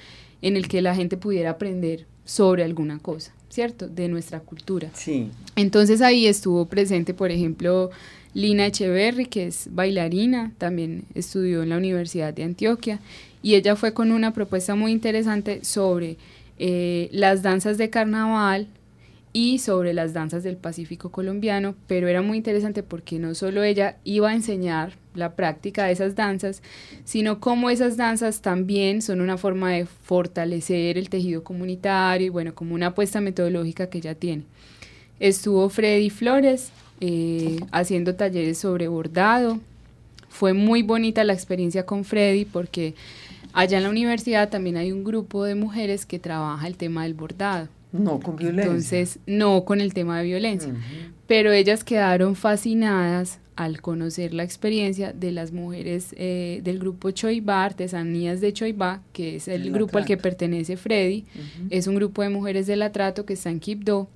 en 0.42 0.58
el 0.58 0.68
que 0.68 0.82
la 0.82 0.94
gente 0.94 1.16
pudiera 1.16 1.50
aprender 1.50 2.06
sobre 2.26 2.62
alguna 2.62 2.98
cosa, 2.98 3.32
¿cierto? 3.48 3.88
De 3.88 4.08
nuestra 4.08 4.40
cultura. 4.40 4.90
Sí. 4.92 5.30
Entonces 5.56 6.02
ahí 6.02 6.26
estuvo 6.26 6.66
presente, 6.66 7.14
por 7.14 7.30
ejemplo, 7.30 7.90
Lina 8.34 8.66
Echeverry, 8.66 9.26
que 9.26 9.46
es 9.46 9.68
bailarina, 9.70 10.52
también 10.58 11.04
estudió 11.14 11.62
en 11.62 11.70
la 11.70 11.78
Universidad 11.78 12.34
de 12.34 12.44
Antioquia, 12.44 13.00
y 13.42 13.54
ella 13.54 13.76
fue 13.76 13.94
con 13.94 14.12
una 14.12 14.34
propuesta 14.34 14.74
muy 14.74 14.92
interesante 14.92 15.64
sobre 15.64 16.18
eh, 16.58 17.08
las 17.12 17.42
danzas 17.42 17.78
de 17.78 17.88
carnaval 17.88 18.68
y 19.32 19.58
sobre 19.58 19.94
las 19.94 20.12
danzas 20.12 20.42
del 20.42 20.56
Pacífico 20.56 21.10
colombiano, 21.10 21.74
pero 21.86 22.08
era 22.08 22.20
muy 22.20 22.36
interesante 22.36 22.82
porque 22.82 23.18
no 23.18 23.34
solo 23.34 23.62
ella 23.62 23.96
iba 24.04 24.30
a 24.30 24.34
enseñar 24.34 24.94
la 25.14 25.34
práctica 25.34 25.84
de 25.84 25.92
esas 25.92 26.14
danzas, 26.14 26.62
sino 27.04 27.40
cómo 27.40 27.70
esas 27.70 27.96
danzas 27.96 28.42
también 28.42 29.02
son 29.02 29.20
una 29.20 29.38
forma 29.38 29.72
de 29.72 29.86
fortalecer 29.86 30.98
el 30.98 31.08
tejido 31.08 31.44
comunitario 31.44 32.26
y 32.26 32.30
bueno, 32.30 32.54
como 32.54 32.74
una 32.74 32.88
apuesta 32.88 33.20
metodológica 33.20 33.88
que 33.88 33.98
ella 33.98 34.14
tiene. 34.14 34.44
Estuvo 35.18 35.68
Freddy 35.68 36.10
Flores 36.10 36.70
eh, 37.00 37.60
haciendo 37.70 38.14
talleres 38.14 38.58
sobre 38.58 38.88
bordado. 38.88 39.60
Fue 40.28 40.52
muy 40.52 40.82
bonita 40.82 41.24
la 41.24 41.32
experiencia 41.32 41.86
con 41.86 42.04
Freddy 42.04 42.44
porque 42.44 42.94
allá 43.52 43.78
en 43.78 43.84
la 43.84 43.90
universidad 43.90 44.50
también 44.50 44.76
hay 44.76 44.92
un 44.92 45.04
grupo 45.04 45.44
de 45.44 45.54
mujeres 45.54 46.06
que 46.06 46.18
trabaja 46.18 46.66
el 46.66 46.76
tema 46.76 47.04
del 47.04 47.14
bordado. 47.14 47.68
No 47.92 48.20
con 48.20 48.36
violencia. 48.36 48.64
Entonces, 48.64 49.18
no 49.26 49.64
con 49.64 49.80
el 49.80 49.94
tema 49.94 50.18
de 50.18 50.24
violencia. 50.24 50.74
Pero 51.26 51.52
ellas 51.52 51.84
quedaron 51.84 52.34
fascinadas 52.36 53.38
al 53.54 53.80
conocer 53.80 54.32
la 54.32 54.44
experiencia 54.44 55.12
de 55.12 55.30
las 55.30 55.52
mujeres 55.52 56.14
eh, 56.16 56.60
del 56.64 56.78
grupo 56.78 57.10
Choibá, 57.10 57.64
Artesanías 57.64 58.40
de 58.40 58.52
Choibá, 58.52 59.02
que 59.12 59.36
es 59.36 59.48
el, 59.48 59.70
grupo 59.72 59.98
al 59.98 60.04
que 60.04 60.16
pertenece 60.16 60.76
Freddy. 60.76 61.24
Es 61.70 61.86
un 61.86 61.94
grupo 61.94 62.22
de 62.22 62.30
mujeres 62.30 62.66
del 62.66 62.82
atrato 62.82 63.26
que 63.26 63.34
está 63.34 63.50
en 63.50 63.60
Quibdó. 63.60 64.08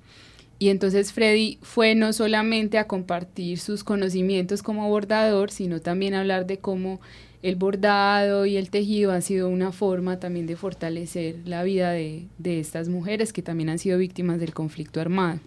Y 0.59 0.69
entonces 0.69 1.13
Freddy 1.13 1.59
fue 1.61 1.93
no 1.93 2.13
solamente 2.13 2.79
a 2.79 2.87
compartir 2.87 3.59
sus 3.59 3.83
conocimientos 3.83 4.63
como 4.63 4.89
bordador, 4.89 5.51
sino 5.51 5.81
también 5.81 6.15
a 6.15 6.21
hablar 6.21 6.47
de 6.47 6.57
cómo 6.57 6.99
el 7.43 7.55
bordado 7.55 8.45
y 8.45 8.57
el 8.57 8.69
tejido 8.69 9.11
han 9.11 9.21
sido 9.21 9.49
una 9.49 9.71
forma 9.71 10.19
también 10.19 10.47
de 10.47 10.55
fortalecer 10.55 11.37
la 11.45 11.63
vida 11.63 11.91
de, 11.91 12.27
estas 12.43 12.89
mujeres 12.89 13.33
que 13.33 13.41
también 13.41 13.69
han 13.69 13.79
sido 13.79 13.97
víctimas 13.97 14.39
del 14.39 14.53
conflicto 14.53 14.99
armado. 14.99 15.39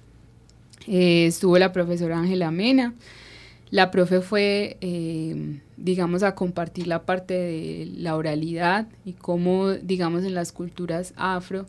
Eh, 0.86 1.26
estuvo 1.26 1.58
la 1.58 1.72
profesora 1.72 2.18
Ángela 2.18 2.50
Mena. 2.50 2.94
La 3.70 3.90
profe 3.90 4.20
fue, 4.20 4.76
eh, 4.80 5.60
digamos, 5.76 6.22
a 6.22 6.34
compartir 6.34 6.86
la 6.86 7.04
parte 7.04 7.34
de 7.34 7.88
la 7.96 8.16
oralidad 8.16 8.88
y 9.04 9.12
cómo, 9.12 9.70
digamos, 9.70 10.24
en 10.24 10.34
las 10.34 10.52
culturas 10.52 11.14
afro 11.16 11.66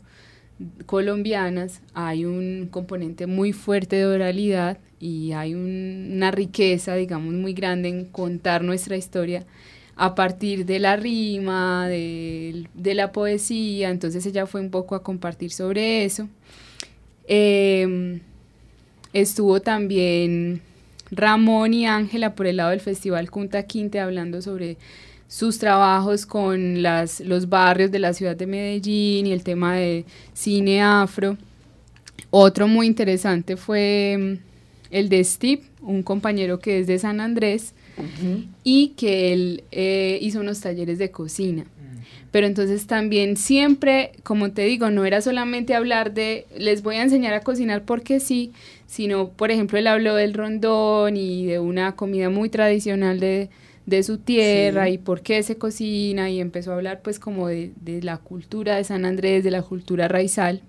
colombianas 0.86 1.80
hay 1.94 2.24
un 2.24 2.68
componente 2.70 3.26
muy 3.26 3.52
fuerte 3.52 3.96
de 3.96 4.06
oralidad 4.06 4.78
y 5.00 5.32
hay 5.32 5.54
una 5.54 6.30
riqueza, 6.30 6.94
digamos, 6.94 7.34
muy 7.34 7.52
grande 7.54 7.88
en 7.88 8.04
contar 8.04 8.62
nuestra 8.62 8.96
historia 8.96 9.44
a 9.96 10.14
partir 10.14 10.64
de 10.64 10.78
la 10.78 10.96
rima, 10.96 11.86
de, 11.88 12.66
la 12.74 13.12
poesía, 13.12 13.90
entonces 13.90 14.24
ella 14.26 14.46
fue 14.46 14.60
un 14.60 14.70
poco 14.70 14.94
a 14.94 15.02
compartir 15.02 15.52
sobre 15.52 16.04
eso. 16.04 16.28
Em, 17.26 18.20
estuvo 19.12 19.60
también 19.60 20.62
Ramón 21.10 21.74
y 21.74 21.86
Ángela 21.86 22.34
por 22.34 22.46
el 22.46 22.56
lado 22.56 22.70
del 22.70 22.80
Festival 22.80 23.30
Cunta 23.30 23.64
Quinte 23.64 24.00
hablando 24.00 24.40
sobre 24.42 24.78
sus 25.28 25.58
trabajos 25.58 26.26
con 26.26 26.82
las, 26.82 27.20
los 27.20 27.48
barrios 27.48 27.90
de 27.90 27.98
la 27.98 28.12
ciudad 28.12 28.36
de 28.36 28.46
Medellín 28.46 29.26
y 29.26 29.32
el 29.32 29.44
tema 29.44 29.76
de 29.76 30.04
cine 30.34 30.82
afro. 30.82 31.36
Otro 32.30 32.66
muy 32.66 32.86
interesante 32.86 33.56
fue 33.56 34.12
em, 34.12 34.38
el 34.90 35.08
de 35.08 35.22
Steve, 35.24 35.62
un 35.80 36.02
compañero 36.02 36.58
que 36.58 36.80
es 36.80 36.86
de 36.86 36.98
San 36.98 37.20
Andrés, 37.20 37.74
y 38.64 38.88
que 38.96 39.32
él 39.32 39.64
eh, 39.70 40.18
hizo 40.20 40.40
unos 40.40 40.60
talleres 40.60 40.98
de 40.98 41.10
cocina. 41.10 41.64
Pero 42.32 42.46
entonces 42.46 42.86
también 42.86 43.36
siempre, 43.36 44.12
como 44.22 44.52
te 44.52 44.62
digo, 44.62 44.90
no 44.90 45.04
era 45.04 45.20
solamente 45.20 45.74
hablar 45.74 46.14
de, 46.14 46.46
les 46.56 46.82
voy 46.82 46.96
a 46.96 47.02
enseñar 47.02 47.34
a 47.34 47.40
cocinar 47.40 47.84
porque 47.84 48.20
sí, 48.20 48.52
sino, 48.86 49.28
por 49.28 49.50
ejemplo, 49.50 49.78
él 49.78 49.86
habló 49.86 50.14
del 50.14 50.32
rondón 50.32 51.18
y 51.18 51.44
de 51.44 51.58
una 51.58 51.94
comida 51.94 52.30
muy 52.30 52.48
tradicional 52.48 53.20
de, 53.20 53.50
su 54.02 54.16
tierra 54.16 54.88
y 54.88 54.96
por 54.96 55.20
qué 55.20 55.42
se 55.42 55.56
cocina 55.56 56.30
y 56.30 56.40
empezó 56.40 56.72
a 56.72 56.76
hablar 56.76 57.02
pues 57.02 57.18
como 57.18 57.48
de, 57.48 57.72
de, 57.82 58.02
la 58.02 58.16
cultura 58.16 58.76
de 58.76 58.84
San 58.84 59.04
Andrés, 59.04 59.44
de 59.44 59.50
la 59.50 59.60
cultura 59.60 60.08
raizal. 60.08 60.62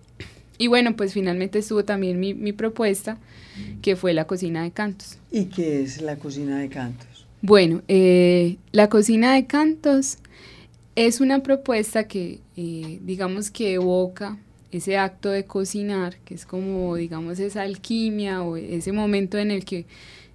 Y 0.57 0.67
bueno, 0.67 0.97
pues 0.97 1.13
finalmente 1.13 1.59
estuvo 1.59 1.85
también 1.85 2.19
mi, 2.19 2.33
mi 2.33 2.51
propuesta, 2.51 3.17
que 3.81 3.95
fue 3.95 4.13
la 4.13 4.25
cocina 4.25 4.63
de 4.63 4.71
cantos. 4.71 5.17
¿Y 5.31 5.45
qué 5.45 5.81
es 5.81 6.01
la 6.01 6.17
cocina 6.17 6.59
de 6.59 6.69
cantos? 6.69 7.12
Bueno, 7.45 7.81
eh, 7.89 8.55
la 8.71 8.87
cocina 8.87 9.33
de 9.33 9.47
cantos 9.47 10.17
es 10.95 11.19
una 11.19 11.43
propuesta 11.43 12.07
que, 12.07 12.39
eh, 12.55 12.99
digamos 13.01 13.51
que 13.51 13.73
evoca 13.73 14.37
ese 14.71 14.97
acto 14.97 15.29
de 15.29 15.43
cocinar, 15.43 16.15
que 16.23 16.35
es 16.35 16.45
como, 16.45 16.95
digamos, 16.95 17.39
esa 17.39 17.63
alquimia 17.63 18.43
o 18.43 18.55
ese 18.55 18.93
momento 18.93 19.37
en 19.37 19.51
el 19.51 19.65
que 19.65 19.85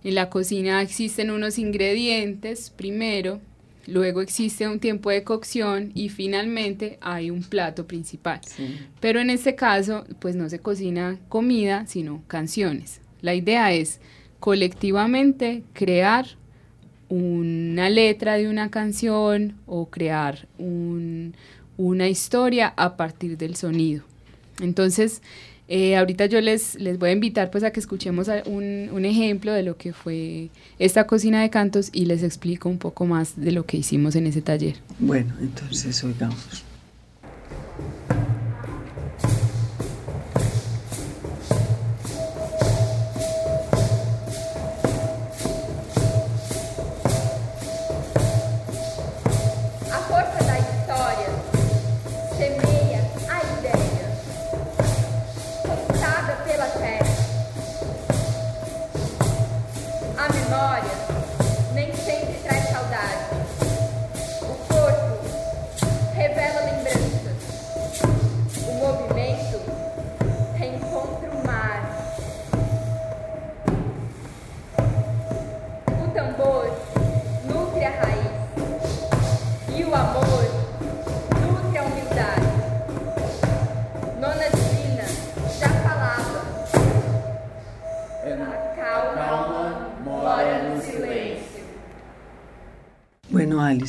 en 0.05 0.17
la 0.17 0.29
cocina 0.29 0.83
existen 0.83 1.31
unos 1.31 1.59
ingredientes 1.59 2.69
primero, 2.69 3.41
luego 3.87 4.21
existe 4.21 4.69
un 4.69 4.79
tiempo 4.79 5.09
de 5.09 5.25
cocción 5.25 5.93
y 5.95 6.11
finalmente 6.11 6.99
hay 7.01 7.31
un 7.31 7.43
plato 7.43 7.87
principal. 7.87 8.43
Pero 9.01 9.19
en 9.21 9.31
este 9.31 9.55
caso, 9.55 10.05
pues 10.19 10.37
no 10.37 10.51
se 10.51 10.59
cocina 10.59 11.19
comida, 11.31 11.87
sino 11.87 12.23
canciones. 12.27 13.01
La 13.23 13.35
idea 13.35 13.73
es 13.73 13.99
colectivamente 14.41 15.63
crear 15.73 16.38
una 17.09 17.91
letra 17.91 18.37
de 18.37 18.49
una 18.49 18.71
canción 18.71 19.55
o 19.67 19.87
crear 19.87 20.47
una 20.59 22.09
historia 22.09 22.75
a 22.77 22.97
partir 22.97 23.39
del 23.39 23.57
sonido. 23.57 24.05
Entonces, 24.61 25.23
eh, 25.69 25.97
ahorita 25.97 26.27
yo 26.27 26.41
les, 26.41 26.77
les 26.77 26.99
voy 26.99 27.11
a 27.11 27.13
invitar 27.13 27.51
pues 27.51 27.63
a 27.63 27.71
que 27.71 27.81
escuchemos 27.81 28.29
un, 28.47 28.89
un, 28.91 29.05
ejemplo 29.05 29.53
de 29.53 29.63
lo 29.63 29.77
que 29.77 29.93
fue 29.93 30.49
esta 30.79 31.07
cocina 31.07 31.43
de 31.43 31.51
cantos 31.51 31.91
y 31.93 32.07
les 32.07 32.23
explico 32.23 32.71
un 32.71 32.79
poco 32.79 33.05
más 33.05 33.35
de 33.37 33.53
lo 33.53 33.67
que 33.67 33.77
hicimos 33.77 34.17
en 34.17 34.27
ese 34.27 34.41
taller. 34.41 34.77
Bueno, 34.99 35.35
entonces 35.41 36.03
oigamos. 36.03 36.65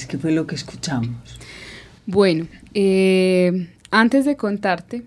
¿Qué 0.08 0.18
fue 0.18 0.32
lo 0.32 0.46
que 0.48 0.56
escuchamos? 0.56 1.40
Bueno, 2.06 2.48
eh, 2.74 3.70
antes 3.92 4.26
de 4.26 4.36
contarte, 4.36 5.04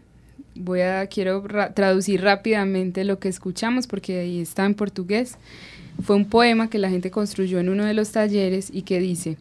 voy 0.55 0.81
a 0.81 1.07
quiero 1.07 1.43
traducir 1.75 2.23
rápidamente 2.23 3.05
lo 3.05 3.19
que 3.19 3.29
escuchamos 3.29 3.87
porque 3.87 4.21
ahí 4.21 4.41
está 4.41 4.65
en 4.65 4.75
portugués. 4.75 5.37
Fue 6.03 6.17
un 6.17 6.25
poema 6.25 6.71
que 6.71 6.79
la 6.79 6.91
gente 6.91 7.11
construyó 7.11 7.59
en 7.59 7.69
uno 7.69 7.85
de 7.85 7.95
los 7.95 8.13
talleres 8.13 8.71
y 8.73 8.83
que 8.83 8.99
dice, 8.99 9.37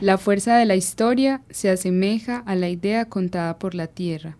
la 0.00 0.16
fuerza 0.16 0.56
de 0.56 0.64
la 0.64 0.76
historia 0.76 1.40
se 1.50 1.70
asemeja 1.70 2.38
a 2.38 2.54
la 2.54 2.68
idea 2.68 3.06
contada 3.06 3.58
por 3.58 3.74
la 3.74 3.88
tierra. 3.88 4.36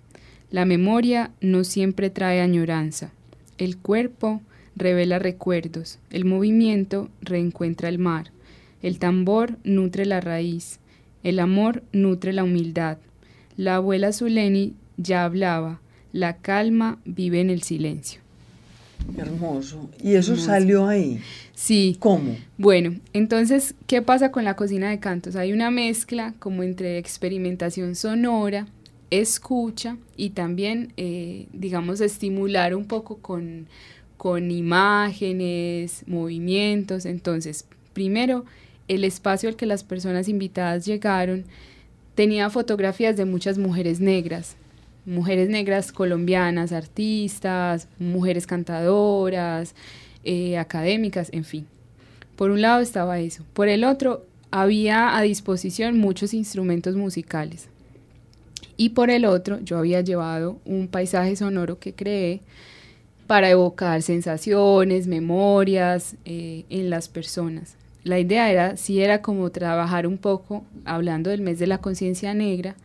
La 0.51 0.65
memoria 0.65 1.33
no 1.41 1.65
siempre 1.65 2.11
trae 2.11 2.41
añoranza. 2.41 3.11
El 3.59 3.77
cuerpo 3.77 4.41
revela 4.77 5.19
recuerdos. 5.19 5.99
El 6.11 6.25
movimiento 6.25 7.09
reencuentra 7.21 7.89
el 7.89 7.99
mar. 7.99 8.31
El 8.83 8.99
tambor 8.99 9.59
nutre 9.65 10.07
la 10.07 10.21
raíz, 10.21 10.79
el 11.23 11.41
amor 11.41 11.83
nutre 11.93 12.33
la 12.33 12.45
humildad. 12.45 12.99
La 13.57 13.77
abuela 13.77 14.13
Zuleni 14.13 14.75
ya 14.97 15.25
hablaba, 15.25 15.81
la 16.13 16.37
calma 16.37 16.99
vive 17.05 17.41
en 17.41 17.51
el 17.51 17.63
silencio. 17.63 18.21
Hermoso. 19.17 19.89
¿Y 20.03 20.15
eso 20.15 20.37
salió 20.37 20.87
ahí? 20.87 21.21
Sí. 21.55 21.97
¿Cómo? 21.99 22.37
Bueno, 22.57 22.97
entonces, 23.13 23.75
¿qué 23.87 24.03
pasa 24.03 24.31
con 24.31 24.45
la 24.45 24.55
cocina 24.55 24.91
de 24.91 25.01
cantos? 25.01 25.35
Hay 25.37 25.53
una 25.53 25.71
mezcla 25.71 26.35
como 26.39 26.63
entre 26.63 26.99
experimentación 26.99 27.95
sonora, 27.95 28.67
escucha 29.11 29.97
y 30.17 30.31
también, 30.31 30.93
eh, 30.97 31.47
digamos, 31.53 32.01
estimular 32.01 32.75
un 32.75 32.85
poco 32.85 33.19
con, 33.19 33.67
con 34.17 34.51
imágenes, 34.51 36.05
movimientos. 36.07 37.07
Entonces, 37.07 37.67
primero, 37.95 38.45
el 38.89 39.05
espacio 39.05 39.49
al 39.49 39.57
que 39.57 39.67
las 39.67 39.85
personas 39.85 40.29
invitadas 40.29 40.85
llegaron 40.87 41.45
tenía 42.15 42.51
fotografías 42.51 43.17
de 43.17 43.25
muchas 43.25 43.59
mujeres 43.59 44.01
negras, 44.01 44.57
mujeres 45.07 45.49
negras 45.49 45.93
colombianas, 45.93 46.73
artistas, 46.73 47.87
mujeres 47.99 48.47
cantadoras, 48.47 49.75
eh, 50.25 50.59
académicas, 50.59 51.29
en 51.33 51.45
fin. 51.45 51.67
Por 52.35 52.51
un 52.51 52.61
lado 52.61 52.81
estaba 52.81 53.21
eso. 53.21 53.45
Por 53.53 53.69
el 53.69 53.85
otro, 53.85 54.27
había 54.51 55.17
a 55.17 55.23
disposición 55.23 55.99
muchos 55.99 56.35
instrumentos 56.35 56.97
musicales. 56.97 57.69
Y 58.77 58.91
por 58.91 59.11
el 59.11 59.25
otro, 59.25 59.61
yo 59.61 59.79
había 59.79 60.01
llevado 60.01 60.59
un 60.65 60.89
paisaje 60.89 61.37
sonoro 61.37 61.79
que 61.79 61.95
creé 61.95 62.41
para 63.27 63.51
evocar 63.51 64.03
sensaciones, 64.03 65.07
memorias 65.07 66.17
eh, 66.25 66.65
en 66.69 66.91
las 66.91 67.09
personas. 67.09 67.78
La 68.05 68.19
idea 68.19 68.51
era, 68.51 68.77
si 68.77 69.03
era 69.03 69.23
como 69.23 69.51
trabajar 69.51 70.07
un 70.07 70.19
poco, 70.19 70.65
hablando 70.85 71.31
del 71.31 71.43
mes 71.43 71.59
de 71.59 71.67
la 71.67 71.79
conciencia 71.79 72.33
negra, 72.33 72.77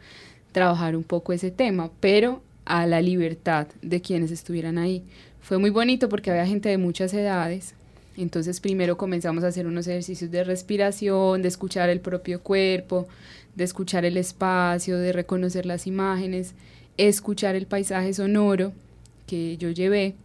trabajar 0.52 0.96
un 0.96 1.04
poco 1.04 1.34
ese 1.34 1.52
tema, 1.52 1.92
pero 2.00 2.42
a 2.66 2.86
la 2.88 3.02
libertad 3.02 3.68
de 3.82 4.02
quienes 4.02 4.32
estuvieran 4.32 4.78
ahí. 4.78 5.04
Fue 5.42 5.58
muy 5.58 5.70
bonito 5.70 6.10
porque 6.10 6.32
había 6.32 6.46
gente 6.46 6.70
de 6.70 6.78
muchas 6.78 7.14
edades, 7.14 7.76
entonces 8.18 8.60
primero 8.60 8.98
comenzamos 8.98 9.44
a 9.44 9.48
hacer 9.48 9.68
unos 9.68 9.88
ejercicios 9.88 10.32
de 10.32 10.44
respiración, 10.44 11.42
de 11.42 11.48
escuchar 11.48 11.90
el 11.90 12.00
propio 12.00 12.42
cuerpo, 12.42 13.08
de 13.56 13.64
escuchar 13.64 14.06
el 14.06 14.18
espacio, 14.18 14.98
de 14.98 15.12
reconocer 15.12 15.66
las 15.66 15.88
imágenes, 15.88 16.54
escuchar 16.98 17.56
el 17.56 17.66
paisaje 17.66 18.14
sonoro 18.14 18.72
que 19.28 19.58
yo 19.58 19.70
llevé. 19.70 20.16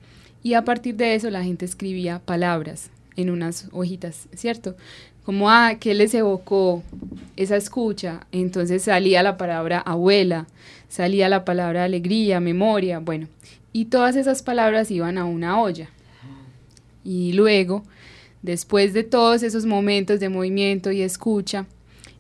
Y 0.43 0.55
a 0.55 0.65
partir 0.65 0.97
de 0.97 1.15
eso 1.15 1.31
la 1.31 1.43
gente 1.43 1.65
escribía 1.65 2.21
palabras 2.21 2.91
en 3.19 3.31
unas 3.31 3.69
hojitas, 3.73 4.29
¿cierto? 4.33 4.77
Como, 5.25 5.51
ah, 5.51 5.75
¿qué 5.79 5.93
les 5.93 6.15
evocó 6.15 6.85
esa 7.37 7.57
escucha? 7.57 8.27
Entonces 8.33 8.85
salía 8.85 9.25
la 9.25 9.37
palabra 9.37 9.81
abuela, 9.81 10.47
salía 10.89 11.29
la 11.29 11.45
palabra 11.45 11.85
alegría, 11.85 12.39
memoria, 12.39 13.01
bueno, 13.01 13.27
y 13.73 13.87
todas 13.87 14.15
esas 14.15 14.43
palabras 14.43 14.91
iban 14.93 15.19
a 15.19 15.25
una 15.25 15.61
olla. 15.61 15.91
Y 17.05 17.33
luego, 17.33 17.83
después 18.43 18.95
de 18.95 19.03
todos 19.03 19.43
esos 19.43 19.67
momentos 19.67 20.21
de 20.21 20.29
movimiento 20.29 20.93
y 20.93 21.03
escucha, 21.03 21.67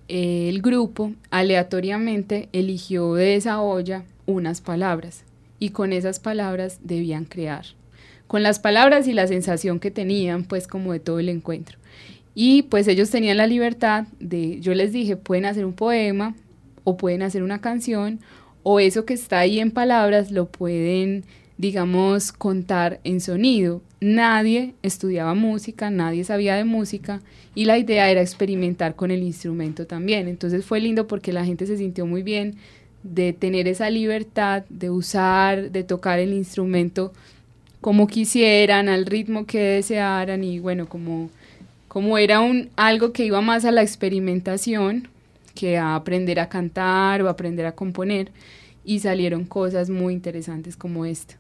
el 0.09 0.61
grupo 0.63 1.13
aleatoriamente 1.31 2.49
eligió 2.53 3.15
de 3.15 3.37
esa 3.37 3.61
olla 3.61 4.05
unas 4.27 4.61
palabras 4.61 5.23
y 5.61 5.71
con 5.71 5.93
esas 5.93 6.19
palabras 6.19 6.81
debían 6.83 7.25
crear. 7.25 7.78
Con 8.29 8.45
las 8.45 8.61
palabras 8.61 9.09
y 9.09 9.13
la 9.13 9.27
sensación 9.27 9.81
que 9.81 9.91
tenían, 9.91 10.45
pues 10.45 10.69
como 10.69 10.93
de 10.93 11.01
todo 11.01 11.19
el 11.19 11.29
encuentro. 11.29 11.79
Y 12.35 12.63
pues 12.63 12.87
ellos 12.87 13.11
tenían 13.11 13.39
la 13.39 13.49
libertad 13.49 14.07
de, 14.21 14.61
yo 14.61 14.73
les 14.75 14.93
dije, 14.93 15.17
pueden 15.17 15.45
hacer 15.45 15.65
un 15.65 15.73
poema 15.73 16.37
o 16.85 16.97
pueden 16.97 17.23
hacer 17.23 17.43
una 17.43 17.61
canción 17.61 18.21
o 18.63 18.79
eso 18.79 19.05
que 19.05 19.15
está 19.15 19.41
ahí 19.41 19.59
en 19.59 19.73
palabras 19.73 20.31
lo 20.31 20.47
pueden 20.47 21.25
digamos, 21.59 22.31
contar 22.33 23.01
en 23.05 23.21
sonido. 23.21 23.83
Nadie 24.01 24.75
estudiaba 24.83 25.35
música, 25.35 25.91
nadie 25.91 26.23
sabía 26.23 26.55
de 26.55 26.65
música 26.65 27.21
y 27.55 27.65
la 27.65 27.77
idea 27.77 28.09
era 28.09 28.23
experimentar 28.23 28.95
con 28.95 29.11
el 29.11 29.23
instrumento 29.25 29.87
también. 29.87 30.29
Entonces 30.29 30.65
fue 30.65 30.81
lindo 30.81 31.09
porque 31.09 31.33
la 31.33 31.45
gente 31.45 31.67
se 31.67 31.77
sintió 31.77 32.07
muy 32.07 32.23
bien 32.23 32.55
de 33.03 33.33
tener 33.33 33.67
esa 33.67 33.91
libertad 33.91 34.65
de 34.69 34.91
usar, 34.91 35.73
de 35.73 35.83
tocar 35.83 36.21
el 36.21 36.33
instrumento 36.33 37.13
como 37.81 38.07
quisieran, 38.07 38.89
al 38.89 39.07
ritmo 39.07 39.47
que 39.47 39.61
desearan 39.61 40.45
y 40.45 40.59
bueno, 40.59 40.89
como, 40.89 41.31
como 41.87 42.19
era 42.19 42.41
un, 42.41 42.71
algo 42.77 43.13
que 43.13 43.25
iba 43.25 43.41
más 43.41 43.65
a 43.65 43.73
la 43.73 43.83
experimentación 43.83 45.09
que 45.55 45.77
a 45.77 45.95
aprender 45.95 46.41
a 46.41 46.49
cantar 46.49 47.23
o 47.23 47.29
aprender 47.29 47.67
a 47.67 47.73
componer 47.73 48.31
y 48.85 49.01
salieron 49.01 49.45
cosas 49.45 49.91
muy 49.91 50.15
interesantes 50.15 50.77
como 50.77 51.05
esta. 51.05 51.35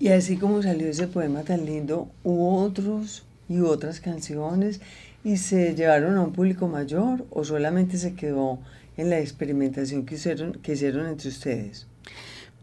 Y 0.00 0.08
así 0.08 0.36
como 0.36 0.62
salió 0.62 0.88
ese 0.88 1.08
poema 1.08 1.42
tan 1.42 1.64
lindo, 1.64 2.08
hubo 2.22 2.62
otros 2.62 3.24
y 3.48 3.60
otras 3.60 4.00
canciones 4.00 4.80
y 5.24 5.36
se 5.36 5.74
llevaron 5.74 6.16
a 6.16 6.22
un 6.22 6.32
público 6.32 6.68
mayor 6.68 7.24
o 7.30 7.44
solamente 7.44 7.98
se 7.98 8.14
quedó 8.14 8.58
en 8.96 9.10
la 9.10 9.20
experimentación 9.20 10.06
que 10.06 10.16
hicieron, 10.16 10.52
que 10.54 10.72
hicieron 10.72 11.06
entre 11.06 11.28
ustedes. 11.28 11.86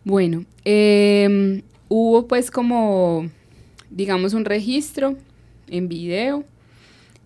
Bueno, 0.03 0.45
em, 0.63 1.61
hubo 1.87 2.27
pues 2.27 2.51
como, 2.51 3.29
digamos, 3.89 4.33
un 4.33 4.45
registro 4.45 5.15
en 5.69 5.87
video. 5.87 6.43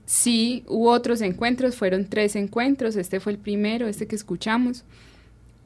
Sí, 0.06 0.64
hubo 0.68 0.92
otros 0.92 1.22
encuentros, 1.22 1.76
fueron 1.76 2.06
tres 2.06 2.36
encuentros, 2.36 2.96
este 2.96 3.20
fue 3.20 3.34
el 3.34 3.38
primero, 3.38 3.88
este 3.88 4.08
que 4.08 4.16
escuchamos. 4.16 4.84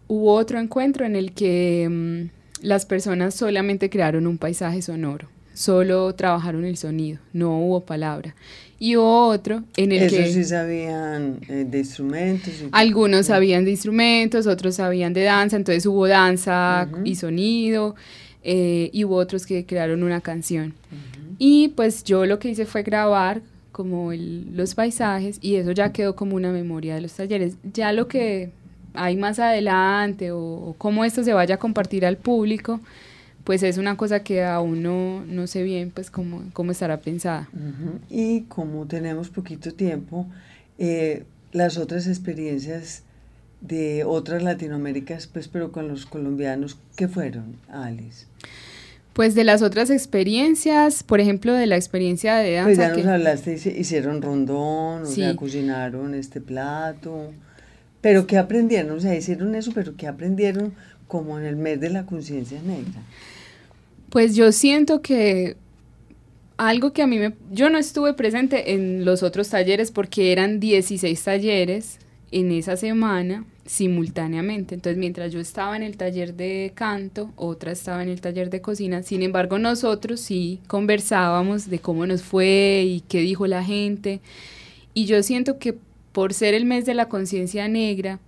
Hubo 0.07 0.33
otro 0.33 0.59
encuentro 0.59 1.05
en 1.05 1.15
el 1.15 1.33
que... 1.33 1.83
Em, 1.83 2.29
las 2.63 2.85
personas 2.85 3.35
solamente 3.35 3.89
crearon 3.89 4.25
un 4.25 4.37
paisaje 4.37 4.81
sonoro, 4.81 5.27
solo 5.53 6.15
trabajaron 6.15 6.63
el 6.65 6.77
sonido, 6.77 7.19
no 7.33 7.59
hubo 7.59 7.81
palabra. 7.81 8.35
Y 8.79 8.95
hubo 8.95 9.27
otro 9.27 9.63
en 9.75 9.91
el 9.91 10.09
que... 10.09 10.31
sí 10.31 10.43
sabían 10.43 11.39
eh, 11.47 11.65
de 11.69 11.77
instrumentos. 11.77 12.53
algunos 12.71 13.27
sabían 13.27 13.65
de 13.65 13.71
instrumentos, 13.71 14.47
otros 14.47 14.75
sabían 14.75 15.13
de 15.13 15.23
danza, 15.23 15.57
entonces 15.57 15.85
hubo 15.85 16.07
danza 16.07 16.89
y 17.03 17.15
sonido, 17.15 17.95
eh, 18.43 18.89
y 18.91 19.05
hubo 19.05 19.15
otros 19.15 19.45
que 19.45 19.65
crearon 19.65 20.03
una 20.03 20.21
canción. 20.21 20.73
Y 21.39 21.69
pues 21.69 22.03
yo 22.03 22.25
lo 22.25 22.39
que 22.39 22.49
hice 22.49 22.65
fue 22.65 22.83
grabar 22.83 23.41
como 23.71 24.11
los 24.13 24.75
paisajes 24.75 25.39
y 25.41 25.55
eso 25.55 25.71
ya 25.71 25.91
quedó 25.91 26.15
como 26.15 26.35
una 26.35 26.51
memoria 26.51 26.95
de 26.95 27.01
los 27.01 27.13
talleres. 27.13 27.55
Ya 27.73 27.91
lo 27.91 28.07
que 28.07 28.51
hay 28.93 29.17
más 29.17 29.39
adelante 29.39 30.31
o, 30.31 30.75
cómo 30.77 31.05
esto 31.05 31.23
se 31.23 31.33
vaya 31.33 31.55
a 31.55 31.57
compartir 31.57 32.05
al 32.05 32.17
público, 32.17 32.79
pues 33.43 33.63
es 33.63 33.77
una 33.77 33.97
cosa 33.97 34.23
que 34.23 34.43
aún 34.43 34.83
no, 34.83 35.25
no 35.25 35.47
sé 35.47 35.63
bien 35.63 35.91
pues 35.91 36.11
cómo, 36.11 36.43
cómo 36.53 36.71
estará 36.71 37.01
pensada. 37.01 37.49
Y 38.09 38.41
como 38.41 38.85
tenemos 38.85 39.29
poquito 39.29 39.73
tiempo, 39.73 40.27
eh, 40.77 41.23
las 41.51 41.77
otras 41.77 42.07
experiencias 42.07 43.02
de 43.63 44.03
otras 44.03 44.43
Latinoaméricas, 44.43 45.27
pues 45.27 45.47
pero 45.47 45.71
con 45.71 45.87
los 45.87 46.05
colombianos, 46.05 46.77
¿qué 46.95 47.07
fueron, 47.07 47.55
Alice? 47.69 48.27
Pues 49.13 49.35
de 49.35 49.43
las 49.43 49.61
otras 49.61 49.89
experiencias, 49.89 51.03
por 51.03 51.21
ejemplo, 51.21 51.53
de 51.53 51.65
la 51.65 51.77
experiencia 51.77 52.35
de 52.35 52.55
danza. 52.55 52.65
Pues 52.65 52.77
ya 52.77 53.03
nos 53.03 53.05
hablaste, 53.05 53.53
hicieron 53.53 54.21
rondón, 54.21 55.03
o 55.03 55.05
sea, 55.05 55.35
cocinaron 55.35 56.13
este 56.13 56.41
plato. 56.41 57.31
Pero 58.01 58.27
¿qué 58.27 58.37
aprendieron? 58.37 58.97
O 58.97 58.99
sea, 58.99 59.15
hicieron 59.15 59.55
eso, 59.55 59.71
pero 59.73 59.95
¿qué 59.95 60.07
aprendieron 60.07 60.73
como 61.07 61.39
en 61.39 61.45
el 61.45 61.55
mes 61.55 61.79
de 61.79 61.89
la 61.89 62.05
conciencia 62.05 62.59
negra? 62.63 63.01
Pues 64.09 64.35
yo 64.35 64.51
siento 64.51 65.01
que 65.01 65.55
algo 66.57 66.91
que 66.91 67.03
a 67.03 67.07
mí 67.07 67.17
me... 67.17 67.33
Yo 67.51 67.69
no 67.69 67.77
estuve 67.77 68.13
presente 68.13 68.73
en 68.73 69.05
los 69.05 69.23
otros 69.23 69.47
talleres 69.47 69.91
porque 69.91 70.31
eran 70.31 70.59
16 70.59 71.23
talleres 71.23 71.99
en 72.31 72.51
esa 72.51 72.75
semana 72.77 73.45
simultáneamente. 73.65 74.75
Entonces, 74.75 74.97
mientras 74.97 75.31
yo 75.31 75.39
estaba 75.39 75.75
en 75.75 75.83
el 75.83 75.97
taller 75.97 76.35
de 76.35 76.71
canto, 76.75 77.31
otra 77.35 77.71
estaba 77.71 78.03
en 78.03 78.09
el 78.09 78.21
taller 78.21 78.49
de 78.49 78.61
cocina. 78.61 79.03
Sin 79.03 79.23
embargo, 79.23 79.59
nosotros 79.59 80.19
sí 80.19 80.59
conversábamos 80.67 81.69
de 81.69 81.79
cómo 81.79 82.05
nos 82.05 82.23
fue 82.23 82.83
y 82.85 83.01
qué 83.01 83.21
dijo 83.21 83.47
la 83.47 83.63
gente. 83.63 84.19
Y 84.93 85.05
yo 85.05 85.23
siento 85.23 85.57
que 85.57 85.77
por 86.11 86.33
ser 86.33 86.53
el 86.53 86.65
mes 86.65 86.85
de 86.85 86.93
la 86.93 87.09
conciencia 87.09 87.67
negra, 87.67 88.19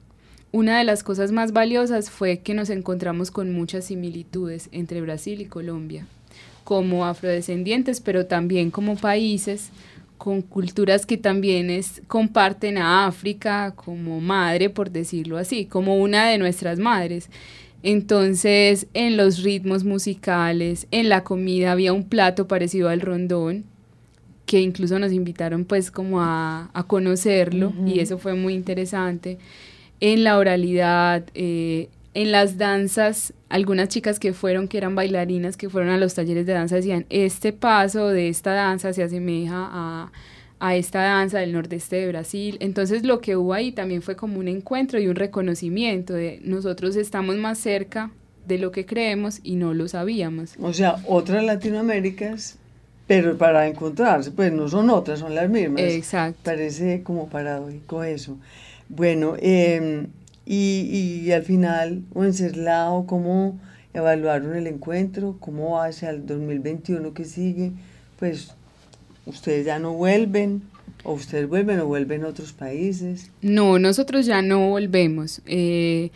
una 0.51 0.77
de 0.77 0.85
las 0.85 1.03
cosas 1.03 1.31
más 1.31 1.51
valiosas 1.51 2.09
fue 2.09 2.39
que 2.39 2.53
nos 2.53 2.69
encontramos 2.69 3.29
con 3.29 3.51
muchas 3.51 3.85
similitudes 3.85 4.69
entre 4.71 5.01
Brasil 5.01 5.41
y 5.41 5.45
Colombia, 5.45 6.07
como 6.63 7.05
afrodescendientes, 7.05 7.99
pero 7.99 8.25
también 8.25 8.71
como 8.71 8.95
países 8.95 9.69
con 10.17 10.41
culturas 10.41 11.05
que 11.05 11.17
también 11.17 11.69
es, 11.69 12.01
comparten 12.07 12.77
a 12.77 13.07
África 13.07 13.73
como 13.75 14.21
madre, 14.21 14.69
por 14.69 14.91
decirlo 14.91 15.37
así, 15.37 15.65
como 15.65 15.97
una 15.97 16.29
de 16.29 16.37
nuestras 16.37 16.79
madres. 16.79 17.29
Entonces, 17.83 18.87
en 18.93 19.17
los 19.17 19.43
ritmos 19.43 19.83
musicales, 19.83 20.87
en 20.91 21.09
la 21.09 21.23
comida 21.23 21.71
había 21.71 21.93
un 21.93 22.03
plato 22.03 22.47
parecido 22.47 22.89
al 22.89 23.01
rondón, 23.01 23.65
que 24.45 24.61
incluso 24.61 24.97
nos 24.99 25.11
invitaron 25.11 25.65
pues 25.65 25.91
como 25.91 26.21
a, 26.21 26.69
conocerlo 26.87 27.73
y 27.85 27.99
eso 27.99 28.17
fue 28.17 28.35
muy 28.35 28.53
interesante. 28.53 29.37
En 29.99 30.23
la 30.23 30.37
oralidad, 30.37 31.23
eh, 31.33 31.89
en 32.15 32.31
las 32.31 32.57
danzas, 32.57 33.33
algunas 33.49 33.89
chicas 33.89 34.19
que 34.19 34.33
fueron, 34.33 34.67
que 34.67 34.77
eran 34.79 34.95
bailarinas, 34.95 35.57
que 35.57 35.69
fueron 35.69 35.91
a 35.91 35.97
los 35.97 36.15
talleres 36.15 36.47
de 36.47 36.53
danza, 36.53 36.77
decían, 36.77 37.05
este 37.09 37.53
paso 37.53 38.07
de 38.07 38.29
esta 38.29 38.53
danza 38.53 38.93
se 38.93 39.03
asemeja 39.03 39.69
a, 39.69 40.11
a 40.59 40.75
esta 40.75 41.01
danza 41.03 41.39
del 41.39 41.51
nordeste 41.51 41.97
de 41.97 42.07
Brasil. 42.07 42.57
Entonces 42.61 43.03
lo 43.03 43.21
que 43.21 43.35
hubo 43.35 43.53
ahí 43.53 43.71
también 43.71 44.01
fue 44.01 44.15
como 44.15 44.39
un 44.39 44.47
encuentro 44.47 44.99
y 44.99 45.07
un 45.07 45.15
reconocimiento 45.15 46.13
de 46.13 46.39
nosotros 46.43 46.95
estamos 46.95 47.35
más 47.35 47.59
cerca 47.59 48.09
de 48.47 48.57
lo 48.57 48.71
que 48.71 48.85
creemos 48.85 49.39
y 49.43 49.55
no 49.55 49.73
lo 49.73 49.87
sabíamos. 49.87 50.55
O 50.59 50.73
sea, 50.73 50.97
otras 51.07 51.43
Latinoaméricas 51.43 52.57
pero 53.07 53.37
para 53.37 53.67
encontrarse, 53.67 54.31
pues 54.31 54.51
no 54.51 54.67
son 54.67 54.89
otras, 54.89 55.19
son 55.19 55.35
las 55.35 55.49
mismas. 55.49 55.81
Exacto. 55.81 56.39
Parece 56.43 57.03
como 57.03 57.27
paradójico 57.29 58.03
eso. 58.03 58.37
Bueno, 58.89 59.35
em, 59.39 60.07
y, 60.45 61.23
y, 61.25 61.31
al 61.31 61.43
final, 61.43 62.03
Wenceslao, 62.13 63.07
¿cómo 63.07 63.59
evaluaron 63.93 64.55
el 64.55 64.67
encuentro? 64.67 65.37
¿Cómo 65.39 65.71
va 65.71 65.85
hacia 65.85 66.09
el 66.11 66.25
2021 66.25 67.13
que 67.13 67.25
sigue? 67.25 67.71
Pues 68.19 68.53
ustedes 69.25 69.65
ya 69.65 69.79
no 69.79 69.93
vuelven, 69.93 70.61
o 71.03 71.13
ustedes 71.13 71.47
vuelven 71.47 71.79
o 71.79 71.85
vuelven 71.85 72.23
a 72.23 72.27
otros 72.27 72.51
países. 72.51 73.31
No, 73.41 73.79
nosotros 73.79 74.25
ya 74.25 74.41
no 74.41 74.69
volvemos. 74.69 75.41
Eh, 75.45 76.11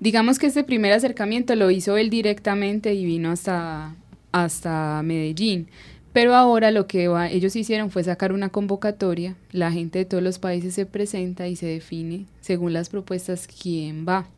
digamos 0.00 0.38
que 0.38 0.46
este 0.46 0.64
primer 0.64 0.92
acercamiento 0.92 1.54
lo 1.56 1.70
hizo 1.70 1.96
él 1.96 2.10
directamente 2.10 2.94
y 2.94 3.04
vino 3.04 3.30
hasta, 3.30 3.94
hasta 4.32 5.02
Medellín. 5.02 5.68
Pero 6.14 6.36
ahora 6.36 6.70
lo 6.70 6.86
que 6.86 7.10
ellos 7.32 7.56
hicieron 7.56 7.90
fue 7.90 8.04
sacar 8.04 8.32
una 8.32 8.48
convocatoria, 8.48 9.34
la 9.50 9.72
gente 9.72 9.98
de 9.98 10.04
todos 10.04 10.22
los 10.22 10.38
países 10.38 10.72
se 10.72 10.86
presenta 10.86 11.48
y 11.48 11.56
se 11.56 11.66
define 11.66 12.26
según 12.40 12.72
las 12.72 12.88
propuestas 12.88 13.48
quién 13.48 14.06
va. 14.06 14.28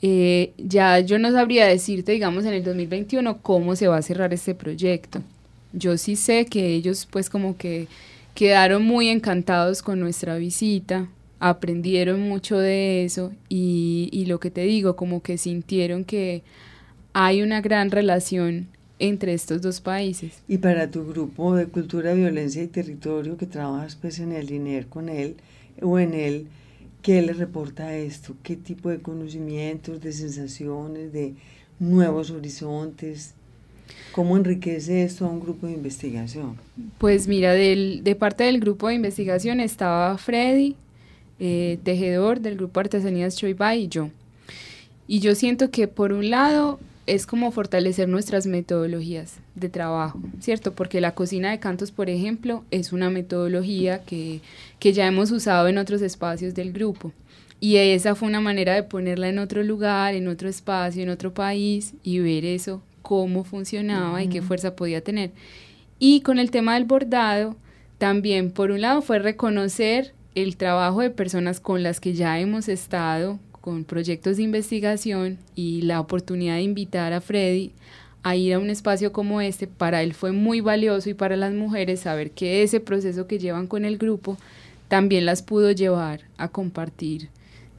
Eh, 0.00 0.52
ya 0.58 1.00
yo 1.00 1.18
no 1.18 1.32
sabría 1.32 1.66
decirte, 1.66 2.12
digamos, 2.12 2.44
en 2.44 2.52
el 2.52 2.62
2021 2.62 3.42
cómo 3.42 3.74
se 3.74 3.88
va 3.88 3.96
a 3.96 4.02
cerrar 4.02 4.32
este 4.32 4.54
proyecto. 4.54 5.22
Yo 5.72 5.98
sí 5.98 6.14
sé 6.14 6.46
que 6.46 6.74
ellos 6.74 7.08
pues 7.10 7.30
como 7.30 7.56
que 7.56 7.88
quedaron 8.36 8.84
muy 8.84 9.08
encantados 9.08 9.82
con 9.82 9.98
nuestra 9.98 10.36
visita, 10.36 11.08
aprendieron 11.40 12.20
mucho 12.20 12.58
de 12.58 13.04
eso 13.04 13.32
y, 13.48 14.08
y 14.12 14.26
lo 14.26 14.38
que 14.38 14.52
te 14.52 14.60
digo, 14.60 14.94
como 14.94 15.20
que 15.20 15.36
sintieron 15.36 16.04
que 16.04 16.44
hay 17.12 17.42
una 17.42 17.60
gran 17.60 17.90
relación 17.90 18.68
entre 18.98 19.34
estos 19.34 19.60
dos 19.62 19.80
países. 19.80 20.42
Y 20.48 20.58
para 20.58 20.90
tu 20.90 21.06
grupo 21.06 21.54
de 21.54 21.66
cultura, 21.66 22.14
violencia 22.14 22.62
y 22.62 22.68
territorio 22.68 23.36
que 23.36 23.46
trabajas 23.46 23.96
pues 23.96 24.18
en 24.18 24.32
el 24.32 24.50
INER 24.50 24.86
con 24.86 25.08
él 25.08 25.36
o 25.82 25.98
en 25.98 26.14
él, 26.14 26.46
¿qué 27.02 27.22
le 27.22 27.32
reporta 27.32 27.94
esto? 27.96 28.34
¿Qué 28.42 28.56
tipo 28.56 28.88
de 28.88 28.98
conocimientos, 28.98 30.00
de 30.00 30.12
sensaciones, 30.12 31.12
de 31.12 31.34
nuevos 31.78 32.30
horizontes? 32.30 33.34
¿Cómo 34.12 34.36
enriquece 34.36 35.04
esto 35.04 35.26
a 35.26 35.28
un 35.28 35.40
grupo 35.40 35.66
de 35.66 35.74
investigación? 35.74 36.56
Pues 36.98 37.28
mira, 37.28 37.52
del, 37.52 38.02
de 38.02 38.14
parte 38.16 38.44
del 38.44 38.60
grupo 38.60 38.88
de 38.88 38.94
investigación 38.94 39.60
estaba 39.60 40.16
Freddy, 40.16 40.74
eh, 41.38 41.78
tejedor 41.84 42.40
del 42.40 42.56
grupo 42.56 42.80
Artesanías 42.80 43.36
Choibay 43.36 43.84
y 43.84 43.88
yo. 43.88 44.10
Y 45.06 45.20
yo 45.20 45.34
siento 45.34 45.70
que 45.70 45.86
por 45.86 46.12
un 46.12 46.30
lado 46.30 46.80
es 47.06 47.26
como 47.26 47.52
fortalecer 47.52 48.08
nuestras 48.08 48.46
metodologías 48.46 49.38
de 49.54 49.68
trabajo, 49.68 50.20
¿cierto? 50.40 50.74
Porque 50.74 51.00
la 51.00 51.14
cocina 51.14 51.50
de 51.50 51.60
cantos, 51.60 51.92
por 51.92 52.10
ejemplo, 52.10 52.64
es 52.70 52.92
una 52.92 53.10
metodología 53.10 54.02
que, 54.02 54.40
que 54.80 54.92
ya 54.92 55.06
hemos 55.06 55.30
usado 55.30 55.68
en 55.68 55.78
otros 55.78 56.02
espacios 56.02 56.54
del 56.54 56.72
grupo. 56.72 57.12
Y 57.60 57.76
esa 57.76 58.14
fue 58.14 58.28
una 58.28 58.40
manera 58.40 58.74
de 58.74 58.82
ponerla 58.82 59.28
en 59.28 59.38
otro 59.38 59.62
lugar, 59.62 60.14
en 60.14 60.28
otro 60.28 60.48
espacio, 60.48 61.02
en 61.02 61.08
otro 61.08 61.32
país 61.32 61.94
y 62.02 62.18
ver 62.18 62.44
eso, 62.44 62.82
cómo 63.02 63.44
funcionaba 63.44 64.22
y 64.22 64.28
qué 64.28 64.42
fuerza 64.42 64.76
podía 64.76 65.02
tener. 65.02 65.30
Y 65.98 66.20
con 66.20 66.38
el 66.38 66.50
tema 66.50 66.74
del 66.74 66.84
bordado, 66.84 67.56
también 67.98 68.50
por 68.50 68.70
un 68.70 68.82
lado 68.82 69.00
fue 69.00 69.18
reconocer 69.18 70.12
el 70.34 70.58
trabajo 70.58 71.00
de 71.00 71.08
personas 71.08 71.60
con 71.60 71.82
las 71.82 71.98
que 71.98 72.12
ya 72.12 72.38
hemos 72.38 72.68
estado 72.68 73.38
con 73.66 73.82
proyectos 73.82 74.36
de 74.36 74.44
investigación 74.44 75.38
y 75.56 75.82
la 75.82 75.98
oportunidad 75.98 76.54
de 76.54 76.62
invitar 76.62 77.12
a 77.12 77.20
Freddy 77.20 77.72
a 78.22 78.36
ir 78.36 78.54
a 78.54 78.60
un 78.60 78.70
espacio 78.70 79.10
como 79.10 79.40
este, 79.40 79.66
para 79.66 80.04
él 80.04 80.14
fue 80.14 80.30
muy 80.30 80.60
valioso 80.60 81.10
y 81.10 81.14
para 81.14 81.34
las 81.34 81.52
mujeres 81.52 81.98
saber 81.98 82.30
que 82.30 82.62
ese 82.62 82.78
proceso 82.78 83.26
que 83.26 83.40
llevan 83.40 83.66
con 83.66 83.84
el 83.84 83.98
grupo 83.98 84.38
también 84.86 85.26
las 85.26 85.42
pudo 85.42 85.72
llevar 85.72 86.20
a 86.38 86.46
compartir 86.46 87.28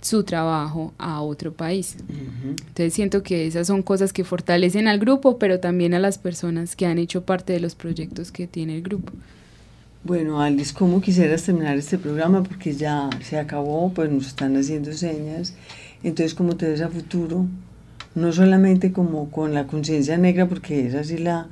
su 0.02 0.26
trabajo 0.26 0.93
a 0.97 1.21
otro 1.21 1.54
país. 1.54 1.95
Entonces 2.43 2.93
siento 2.93 3.23
que 3.23 3.47
esas 3.47 3.67
son 3.67 3.82
cosas 3.82 4.12
que 4.12 4.26
fortalecen 4.26 4.89
al 4.89 5.00
grupo, 5.00 5.39
pero 5.39 5.62
también 5.62 5.93
a 5.93 6.00
las 6.00 6.17
personas 6.17 6.76
que 6.76 6.86
han 6.86 6.97
hecho 6.97 7.23
parte 7.23 7.54
de 7.54 7.62
los 7.62 7.76
proyectos 7.76 8.34
que 8.34 8.45
tiene 8.45 8.76
el 8.76 8.82
grupo. 8.82 9.13
Bueno, 10.08 10.41
Alice, 10.41 10.74
¿cómo 10.74 11.02
quisieras 11.02 11.43
terminar 11.43 11.78
este 11.78 11.98
programa? 11.98 12.41
Porque 12.41 12.74
ya 12.74 13.10
se 13.22 13.38
acabó, 13.38 13.91
pues 13.93 14.10
nos 14.10 14.28
están 14.28 14.56
haciendo 14.56 14.93
señas. 14.93 15.54
Entonces, 16.02 16.34
¿cómo 16.34 16.56
te 16.56 16.70
ves 16.70 16.80
a 16.80 16.88
futuro? 16.88 17.46
No 18.15 18.32
solamente 18.32 18.93
como 18.93 19.30
con 19.30 19.54
la 19.54 19.67
conciencia 19.67 20.17
negra, 20.17 20.48
porque 20.48 20.88
es 20.88 20.96
así 20.96 21.17
la, 21.17 21.48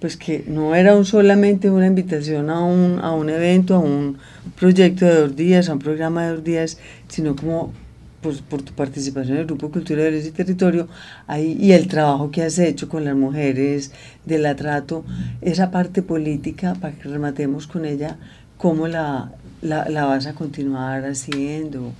pues 0.00 0.16
que 0.16 0.44
no 0.48 0.74
era 0.74 0.96
un, 0.96 1.04
solamente 1.04 1.70
una 1.70 1.88
invitación 1.88 2.48
a 2.48 2.64
un, 2.64 3.00
a 3.00 3.12
un 3.12 3.28
evento, 3.28 3.74
a 3.74 3.80
un 3.80 4.16
proyecto 4.58 5.04
de 5.04 5.16
dos 5.16 5.36
días, 5.36 5.68
a 5.68 5.74
un 5.74 5.80
programa 5.80 6.24
de 6.24 6.30
dos 6.36 6.44
días, 6.44 6.78
sino 7.06 7.36
como 7.36 7.74
pues, 8.20 8.40
por 8.40 8.62
tu 8.62 8.72
participación 8.72 9.36
en 9.36 9.40
el 9.40 9.46
Grupo 9.46 9.70
Cultura 9.70 10.04
de 10.04 10.18
y 10.18 10.30
Territorio 10.30 10.88
ahí, 11.26 11.56
y 11.60 11.72
el 11.72 11.88
trabajo 11.88 12.30
que 12.30 12.42
has 12.42 12.58
hecho 12.58 12.88
con 12.88 13.04
las 13.04 13.16
mujeres 13.16 13.92
de 14.24 14.38
la 14.38 14.56
trato, 14.56 15.04
esa 15.40 15.70
parte 15.70 16.02
política, 16.02 16.74
para 16.80 16.94
que 16.94 17.08
rematemos 17.08 17.66
con 17.66 17.84
ella, 17.84 18.18
¿cómo 18.56 18.88
la, 18.88 19.32
la 19.62 20.04
vas 20.04 20.26
a 20.26 20.34
continuar 20.34 21.04
haciendo? 21.04 21.92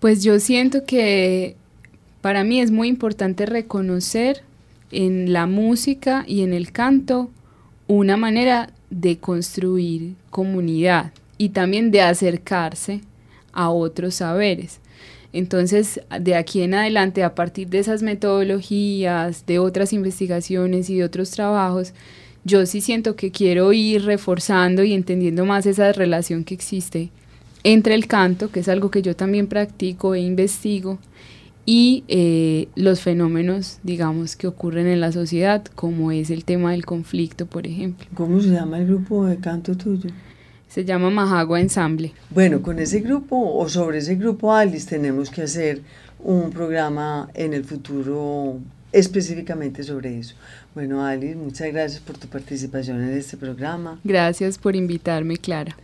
Pues 0.00 0.22
yo 0.22 0.40
siento 0.40 0.84
que 0.84 1.56
para 2.20 2.44
mí 2.44 2.60
es 2.60 2.70
muy 2.70 2.88
importante 2.88 3.46
reconocer 3.46 4.42
en 4.90 5.32
la 5.32 5.46
música 5.46 6.24
y 6.26 6.42
en 6.42 6.52
el 6.52 6.72
canto 6.72 7.30
una 7.86 8.16
manera 8.16 8.70
de 8.90 9.18
construir 9.18 10.14
comunidad 10.30 11.12
y 11.38 11.50
también 11.50 11.90
de 11.90 12.02
acercarse 12.02 13.00
a 13.52 13.70
otros 13.70 14.16
saberes. 14.16 14.79
Entonces, 15.32 16.00
de 16.20 16.34
aquí 16.34 16.62
en 16.62 16.74
adelante, 16.74 17.22
a 17.22 17.34
partir 17.34 17.68
de 17.68 17.78
esas 17.78 18.02
metodologías, 18.02 19.46
de 19.46 19.58
otras 19.58 19.92
investigaciones 19.92 20.90
y 20.90 20.98
de 20.98 21.04
otros 21.04 21.30
trabajos, 21.30 21.94
yo 22.44 22.66
sí 22.66 22.80
siento 22.80 23.16
que 23.16 23.30
quiero 23.30 23.72
ir 23.72 24.04
reforzando 24.04 24.82
y 24.82 24.92
entendiendo 24.92 25.44
más 25.44 25.66
esa 25.66 25.92
relación 25.92 26.44
que 26.44 26.54
existe 26.54 27.10
entre 27.62 27.94
el 27.94 28.06
canto, 28.06 28.50
que 28.50 28.60
es 28.60 28.68
algo 28.68 28.90
que 28.90 29.02
yo 29.02 29.14
también 29.14 29.46
practico 29.46 30.14
e 30.14 30.20
investigo, 30.20 30.98
y 31.66 32.04
eh, 32.08 32.68
los 32.74 33.00
fenómenos, 33.00 33.78
digamos, 33.82 34.34
que 34.34 34.46
ocurren 34.46 34.86
en 34.86 35.00
la 35.00 35.12
sociedad, 35.12 35.64
como 35.74 36.10
es 36.10 36.30
el 36.30 36.44
tema 36.44 36.72
del 36.72 36.84
conflicto, 36.84 37.46
por 37.46 37.66
ejemplo. 37.66 38.06
¿Cómo 38.14 38.40
se 38.40 38.48
llama 38.48 38.78
el 38.78 38.86
grupo 38.86 39.26
de 39.26 39.36
canto 39.36 39.76
tuyo? 39.76 40.10
Se 40.70 40.84
llama 40.84 41.10
Majagua 41.10 41.60
Ensamble. 41.60 42.12
Bueno, 42.30 42.62
con 42.62 42.78
ese 42.78 43.00
grupo 43.00 43.36
o 43.36 43.68
sobre 43.68 43.98
ese 43.98 44.14
grupo 44.14 44.54
Alice 44.54 44.88
tenemos 44.88 45.28
que 45.28 45.42
hacer 45.42 45.82
un 46.20 46.50
programa 46.50 47.28
en 47.34 47.54
el 47.54 47.64
futuro 47.64 48.58
específicamente 48.92 49.82
sobre 49.82 50.20
eso. 50.20 50.36
Bueno, 50.72 51.04
Alice, 51.04 51.34
muchas 51.34 51.72
gracias 51.72 52.00
por 52.00 52.16
tu 52.16 52.28
participación 52.28 53.02
en 53.02 53.18
este 53.18 53.36
programa. 53.36 53.98
Gracias 54.04 54.58
por 54.58 54.76
invitarme, 54.76 55.38
Clara. 55.38 55.76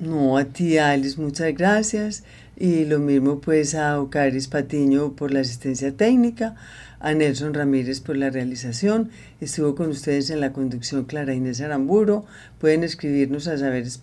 No, 0.00 0.36
a 0.36 0.44
ti, 0.44 0.76
Alice, 0.78 1.20
muchas 1.20 1.54
gracias. 1.54 2.24
Y 2.56 2.86
lo 2.86 2.98
mismo 2.98 3.38
pues 3.38 3.76
a 3.76 4.00
Ocaris 4.00 4.48
Patiño 4.48 5.12
por 5.12 5.30
la 5.30 5.40
asistencia 5.40 5.92
técnica, 5.92 6.56
a 7.00 7.12
Nelson 7.14 7.54
Ramírez 7.54 8.00
por 8.00 8.16
la 8.16 8.30
realización. 8.30 9.10
Estuvo 9.40 9.74
con 9.74 9.88
ustedes 9.88 10.30
en 10.30 10.40
la 10.40 10.52
conducción 10.52 11.04
Clara 11.04 11.34
Inés 11.34 11.60
Aramburo. 11.60 12.24
Pueden 12.58 12.84
escribirnos 12.84 13.48
a 13.48 13.58
saberes. 13.58 13.98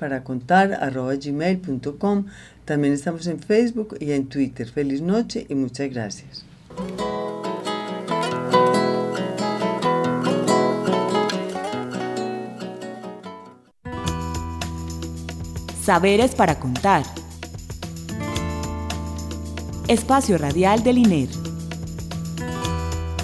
También 2.66 2.94
estamos 2.94 3.28
en 3.28 3.40
Facebook 3.40 3.96
y 4.00 4.12
en 4.12 4.28
Twitter. 4.28 4.70
Feliz 4.70 5.02
noche 5.02 5.46
y 5.48 5.56
muchas 5.56 5.90
gracias. 5.90 6.44
Saberes 15.82 16.36
para 16.36 16.60
contar. 16.60 17.06
Espacio 19.88 20.38
Radial 20.38 20.84
del 20.84 20.98
INER. 20.98 21.37